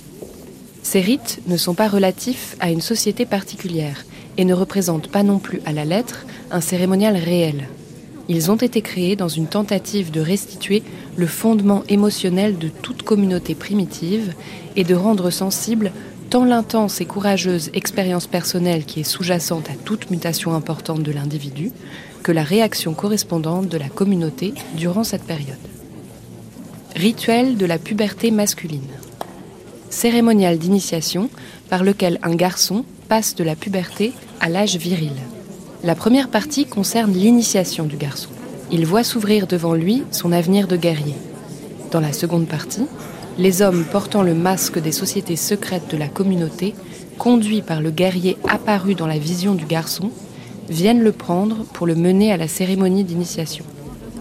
[0.82, 4.04] Ces rites ne sont pas relatifs à une société particulière
[4.38, 7.70] et ne représentent pas non plus à la lettre un cérémonial réel.
[8.28, 10.84] Ils ont été créés dans une tentative de restituer
[11.16, 14.34] le fondement émotionnel de toute communauté primitive
[14.76, 15.94] et de rendre sensible
[16.30, 21.72] tant l'intense et courageuse expérience personnelle qui est sous-jacente à toute mutation importante de l'individu
[22.24, 25.58] que la réaction correspondante de la communauté durant cette période.
[26.96, 28.82] Rituel de la puberté masculine.
[29.90, 31.30] Cérémonial d'initiation
[31.70, 35.12] par lequel un garçon passe de la puberté à l'âge viril.
[35.84, 38.30] La première partie concerne l'initiation du garçon.
[38.72, 41.16] Il voit s'ouvrir devant lui son avenir de guerrier.
[41.92, 42.88] Dans la seconde partie,
[43.38, 46.74] les hommes portant le masque des sociétés secrètes de la communauté,
[47.18, 50.10] conduits par le guerrier apparu dans la vision du garçon,
[50.70, 53.66] viennent le prendre pour le mener à la cérémonie d'initiation.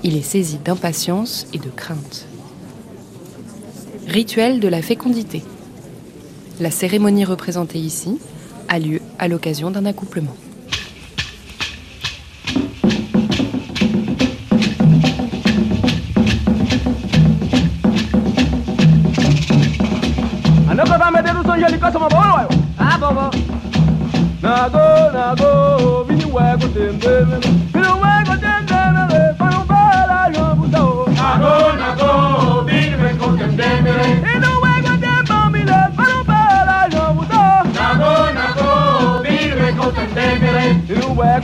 [0.02, 2.26] Il est saisi d'impatience et de crainte.
[4.08, 5.42] Rituel de la fécondité.
[6.60, 8.18] La cérémonie représentée ici
[8.68, 10.36] a lieu à l'occasion d'un accouplement.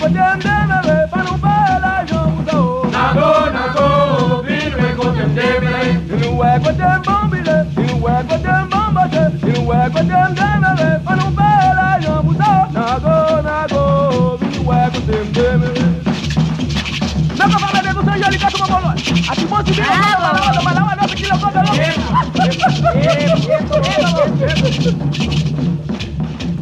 [0.00, 0.14] Bini
[4.74, 4.88] we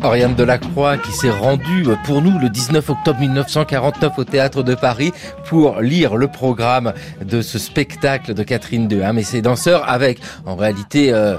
[0.07, 5.13] Oriane Delacroix qui s'est rendue pour nous le 19 octobre 1949 au Théâtre de Paris
[5.47, 6.95] pour lire le programme
[7.25, 11.39] de ce spectacle de Catherine Deham et ses danseurs avec en réalité euh,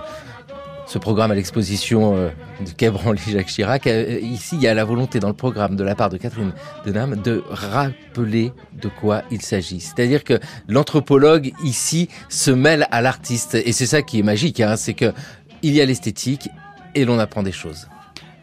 [0.85, 3.87] ce programme à l'exposition euh, de Quai Branly Jacques Chirac.
[3.87, 6.51] Euh, ici, il y a la volonté dans le programme de la part de Catherine
[6.85, 8.51] Denham de rappeler
[8.81, 9.79] de quoi il s'agit.
[9.79, 14.75] C'est-à-dire que l'anthropologue ici se mêle à l'artiste et c'est ça qui est magique, hein,
[14.75, 15.13] c'est que
[15.61, 16.49] il y a l'esthétique
[16.95, 17.87] et l'on apprend des choses.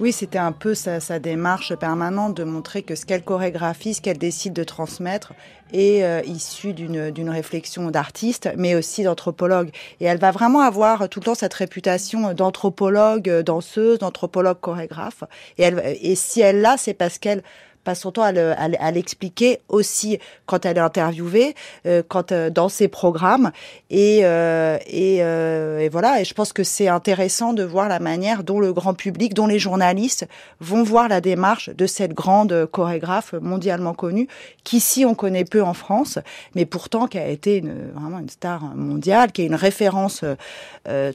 [0.05, 4.18] Oui, c'était un peu sa, démarche permanente de montrer que ce qu'elle chorégraphie, ce qu'elle
[4.18, 5.32] décide de transmettre
[5.72, 9.70] est euh, issu d'une réflexion d'artiste, mais aussi d'anthropologue.
[10.00, 15.24] Et elle va vraiment avoir tout le temps cette réputation d'anthropologue, danseuse, d'anthropologue chorégraphe.
[15.57, 15.70] Et,
[16.02, 17.42] et si elle l'a, c'est parce qu'elle
[17.85, 21.55] passe son à, le, à, à l'expliquer aussi quand elle est interviewée,
[21.87, 23.51] euh, quand euh, dans ses programmes
[23.91, 26.20] et euh, et, voilà.
[26.20, 29.47] Et je pense que c'est intéressant de voir la manière dont le grand public, dont
[29.47, 30.26] les journalistes
[30.61, 34.28] vont voir la démarche de cette grande chorégraphe mondialement connue,
[34.64, 36.18] qu'ici on connaît peu en France,
[36.55, 37.62] mais pourtant qui a été
[37.95, 40.24] vraiment une star mondiale, qui est une référence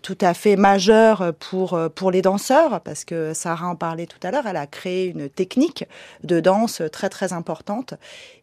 [0.03, 4.31] tout à fait majeure pour pour les danseurs, parce que Sarah en parlait tout à
[4.31, 4.45] l'heure.
[4.47, 5.85] Elle a créé une technique
[6.23, 7.93] de danse très très importante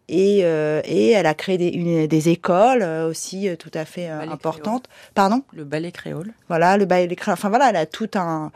[0.09, 4.11] et, euh, et elle a créé des, une, des écoles euh, aussi tout à fait
[4.11, 4.87] euh, importantes.
[4.87, 5.13] Créole.
[5.15, 5.43] Pardon?
[5.53, 6.33] Le ballet créole.
[6.49, 7.35] Voilà, le ballet créole.
[7.35, 8.53] Enfin voilà, elle a tout un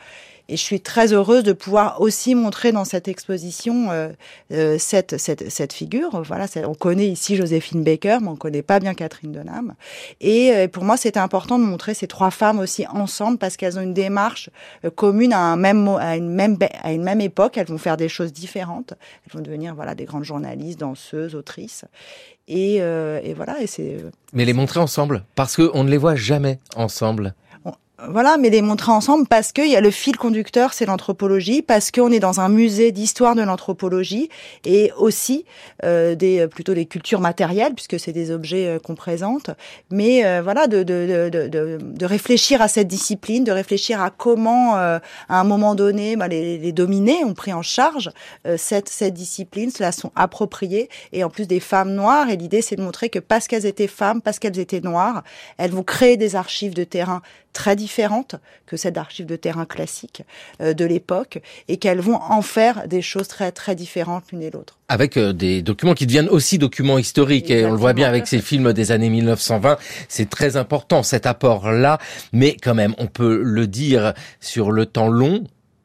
[0.50, 4.08] Et je suis très heureuse de pouvoir aussi montrer dans cette exposition euh,
[4.50, 6.22] euh, cette, cette, cette figure.
[6.22, 9.74] Voilà, on connaît ici Joséphine Baker, mais on connaît pas bien Catherine Denham.
[10.20, 13.78] Et euh, pour moi, c'était important de montrer ces trois femmes aussi ensemble parce qu'elles
[13.78, 14.50] ont une démarche
[14.96, 17.56] commune à, un même, à, une même, à une même époque.
[17.56, 18.94] Elles vont faire des choses différentes.
[19.24, 21.84] Elles vont devenir voilà des grandes journalistes, danseuses, autrices.
[22.48, 22.82] Et,
[23.36, 23.54] voilà.
[24.32, 27.34] Mais les montrer ensemble parce que on ne les voit jamais ensemble
[28.08, 31.90] voilà, mais les montrer ensemble parce qu'il y a le fil conducteur, c'est l'anthropologie, parce
[31.90, 34.28] qu'on est dans un musée d'histoire de l'anthropologie
[34.64, 35.44] et aussi
[35.84, 39.50] euh, des plutôt des cultures matérielles puisque c'est des objets euh, qu'on présente.
[39.90, 44.10] Mais euh, voilà, de, de, de, de, de réfléchir à cette discipline, de réfléchir à
[44.10, 44.98] comment, euh,
[45.28, 48.10] à un moment donné, bah, les, les, dominés ont pris en charge
[48.46, 52.30] euh, cette cette discipline, cela sont appropriés et en plus des femmes noires.
[52.30, 55.22] Et l'idée, c'est de montrer que parce qu'elles étaient femmes, parce qu'elles étaient noires,
[55.58, 57.22] elles vont créer des archives de terrain
[57.52, 58.36] très différentes
[58.66, 60.22] que celles d'archives de terrain classiques
[60.60, 64.50] euh, de l'époque et qu'elles vont en faire des choses très très différentes l'une et
[64.50, 64.78] l'autre.
[64.88, 68.26] Avec euh, des documents qui deviennent aussi documents historiques et on le voit bien avec
[68.26, 69.78] ces films des années 1920,
[70.08, 71.98] c'est très important cet apport-là,
[72.32, 75.44] mais quand même on peut le dire sur le temps long,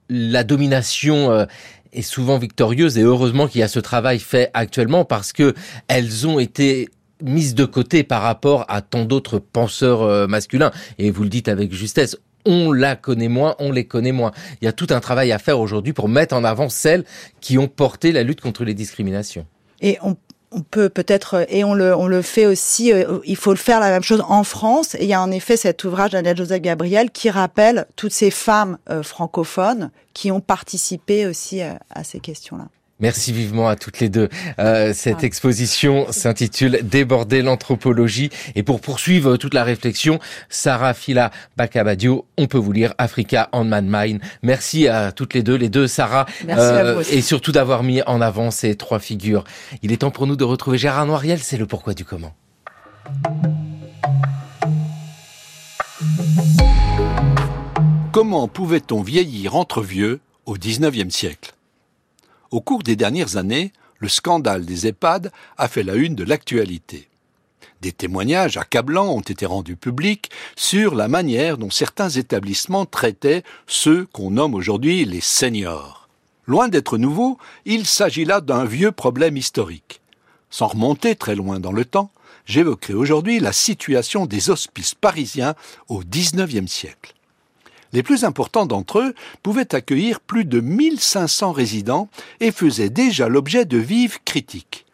[0.09, 1.45] la domination euh,
[1.93, 5.53] est souvent victorieuse et heureusement qu'il y a ce travail fait actuellement parce que
[5.87, 6.89] elles ont été
[7.21, 10.71] mise de côté par rapport à tant d'autres penseurs euh, masculins.
[10.97, 14.31] Et vous le dites avec justesse, on la connaît moins, on les connaît moins.
[14.61, 17.03] Il y a tout un travail à faire aujourd'hui pour mettre en avant celles
[17.41, 19.45] qui ont porté la lutte contre les discriminations.
[19.81, 20.15] Et on
[20.71, 23.89] peut peut-être et on le on le fait aussi euh, il faut le faire la
[23.89, 27.11] même chose en France et il y a en effet cet ouvrage d'Anna Joseph Gabriel
[27.11, 32.67] qui rappelle toutes ces femmes euh, francophones qui ont participé aussi à ces questions-là.
[33.01, 34.29] Merci vivement à toutes les deux.
[34.57, 35.25] Euh, cette ah.
[35.25, 38.29] exposition s'intitule Déborder l'anthropologie.
[38.55, 40.19] Et pour poursuivre toute la réflexion,
[40.49, 44.19] Sarah Fila Bakabadio, on peut vous lire Africa on Man Mine.
[44.43, 46.25] Merci à toutes les deux, les deux Sarah.
[46.47, 49.43] Euh, et surtout d'avoir mis en avant ces trois figures.
[49.81, 52.33] Il est temps pour nous de retrouver Gérard Noiriel, c'est le pourquoi du comment.
[58.13, 61.54] Comment pouvait-on vieillir entre vieux au XIXe siècle?
[62.55, 67.09] Au cours des dernières années, le scandale des EHPAD a fait la une de l'actualité.
[67.81, 74.05] Des témoignages accablants ont été rendus publics sur la manière dont certains établissements traitaient ceux
[74.05, 76.07] qu'on nomme aujourd'hui les seniors.
[76.47, 79.99] Loin d'être nouveau, il s'agit là d'un vieux problème historique.
[80.49, 82.09] Sans remonter très loin dans le temps,
[82.45, 85.55] j'évoquerai aujourd'hui la situation des hospices parisiens
[85.89, 87.14] au XIXe siècle.
[87.95, 92.09] Les plus importants d'entre eux pouvaient accueillir plus de 1500 résidents
[92.41, 94.85] et faisaient déjà l'objet de vives critiques.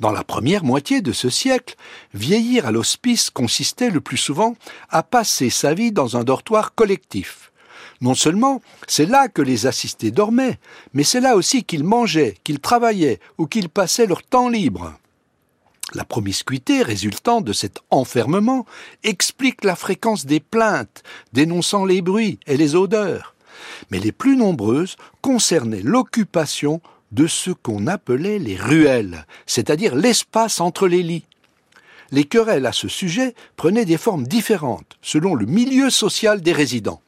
[0.00, 1.76] Dans la première moitié de ce siècle,
[2.12, 4.56] vieillir à l'hospice consistait le plus souvent
[4.90, 7.52] à passer sa vie dans un dortoir collectif.
[8.00, 10.58] Non seulement c'est là que les assistés dormaient,
[10.92, 14.92] mais c'est là aussi qu'ils mangeaient, qu'ils travaillaient ou qu'ils passaient leur temps libre.
[15.94, 18.66] La promiscuité résultant de cet enfermement
[19.04, 23.36] explique la fréquence des plaintes dénonçant les bruits et les odeurs,
[23.90, 26.80] mais les plus nombreuses concernaient l'occupation
[27.12, 31.26] de ce qu'on appelait les ruelles, c'est-à-dire l'espace entre les lits.
[32.10, 37.00] Les querelles à ce sujet prenaient des formes différentes selon le milieu social des résidents.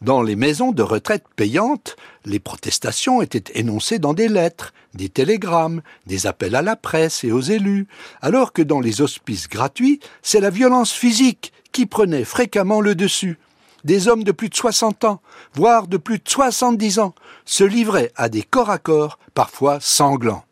[0.00, 5.82] Dans les maisons de retraite payantes, les protestations étaient énoncées dans des lettres, des télégrammes,
[6.06, 7.86] des appels à la presse et aux élus,
[8.20, 13.38] alors que dans les hospices gratuits, c'est la violence physique qui prenait fréquemment le dessus.
[13.84, 15.20] Des hommes de plus de 60 ans,
[15.54, 20.44] voire de plus de 70 ans, se livraient à des corps à corps, parfois sanglants.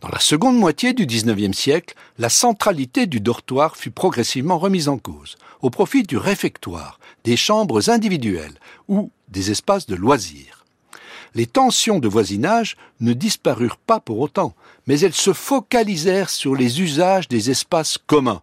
[0.00, 4.96] Dans la seconde moitié du XIXe siècle, la centralité du dortoir fut progressivement remise en
[4.96, 10.64] cause, au profit du réfectoire, des chambres individuelles ou des espaces de loisirs.
[11.34, 14.54] Les tensions de voisinage ne disparurent pas pour autant,
[14.86, 18.42] mais elles se focalisèrent sur les usages des espaces communs.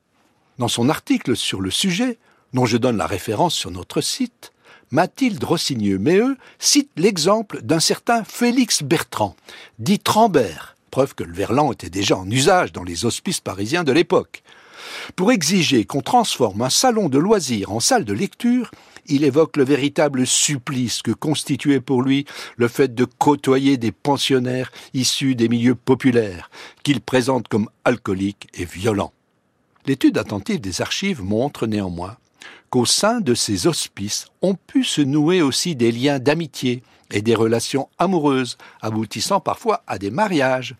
[0.60, 2.20] Dans son article sur le sujet,
[2.54, 4.54] dont je donne la référence sur notre site,
[4.92, 9.36] Mathilde Rossigneux-Méheux cite l'exemple d'un certain Félix Bertrand,
[9.80, 13.92] dit Trambert, preuve que le verlan était déjà en usage dans les hospices parisiens de
[13.92, 14.44] l'époque.
[15.16, 18.72] Pour exiger qu'on transforme un salon de loisirs en salle de lecture,
[19.08, 22.26] il évoque le véritable supplice que constituait pour lui
[22.58, 26.50] le fait de côtoyer des pensionnaires issus des milieux populaires,
[26.84, 29.14] qu'il présente comme alcooliques et violents.
[29.86, 32.18] L'étude attentive des archives montre néanmoins
[32.70, 37.36] qu'au sein de ces hospices ont pu se nouer aussi des liens d'amitié et des
[37.36, 40.76] relations amoureuses, aboutissant parfois à des mariages.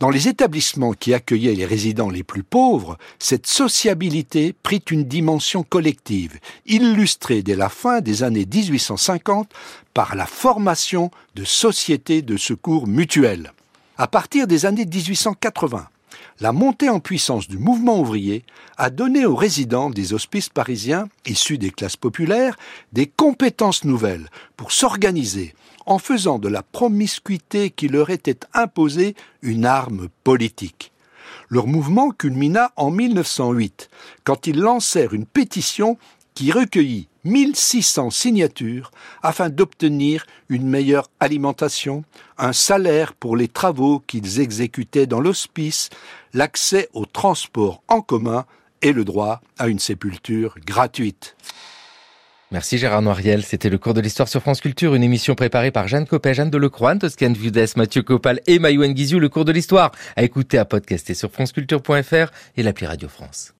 [0.00, 5.64] Dans les établissements qui accueillaient les résidents les plus pauvres, cette sociabilité prit une dimension
[5.64, 9.50] collective, illustrée dès la fin des années 1850
[9.94, 13.52] par la formation de sociétés de secours mutuels.
[13.96, 15.88] À partir des années 1880,
[16.40, 18.44] la montée en puissance du mouvement ouvrier
[18.76, 22.56] a donné aux résidents des hospices parisiens, issus des classes populaires,
[22.92, 25.54] des compétences nouvelles pour s'organiser
[25.86, 30.92] en faisant de la promiscuité qui leur était imposée une arme politique.
[31.48, 33.88] Leur mouvement culmina en 1908,
[34.22, 35.96] quand ils lancèrent une pétition
[36.34, 38.90] qui recueillit 1600 signatures
[39.22, 42.04] afin d'obtenir une meilleure alimentation,
[42.38, 45.90] un salaire pour les travaux qu'ils exécutaient dans l'hospice,
[46.34, 48.44] l'accès au transport en commun
[48.82, 51.36] et le droit à une sépulture gratuite.
[52.50, 53.44] Merci Gérard Noiriel.
[53.44, 56.48] C'était le cours de l'histoire sur France Culture, une émission préparée par Jeanne Copé, Jeanne
[56.48, 59.18] Delecroix, Toscane Viudès, Mathieu Copal et Mayouen Guizou.
[59.18, 63.52] Le cours de l'histoire à écouter, à podcaster sur franceculture.fr et l'appli Radio France.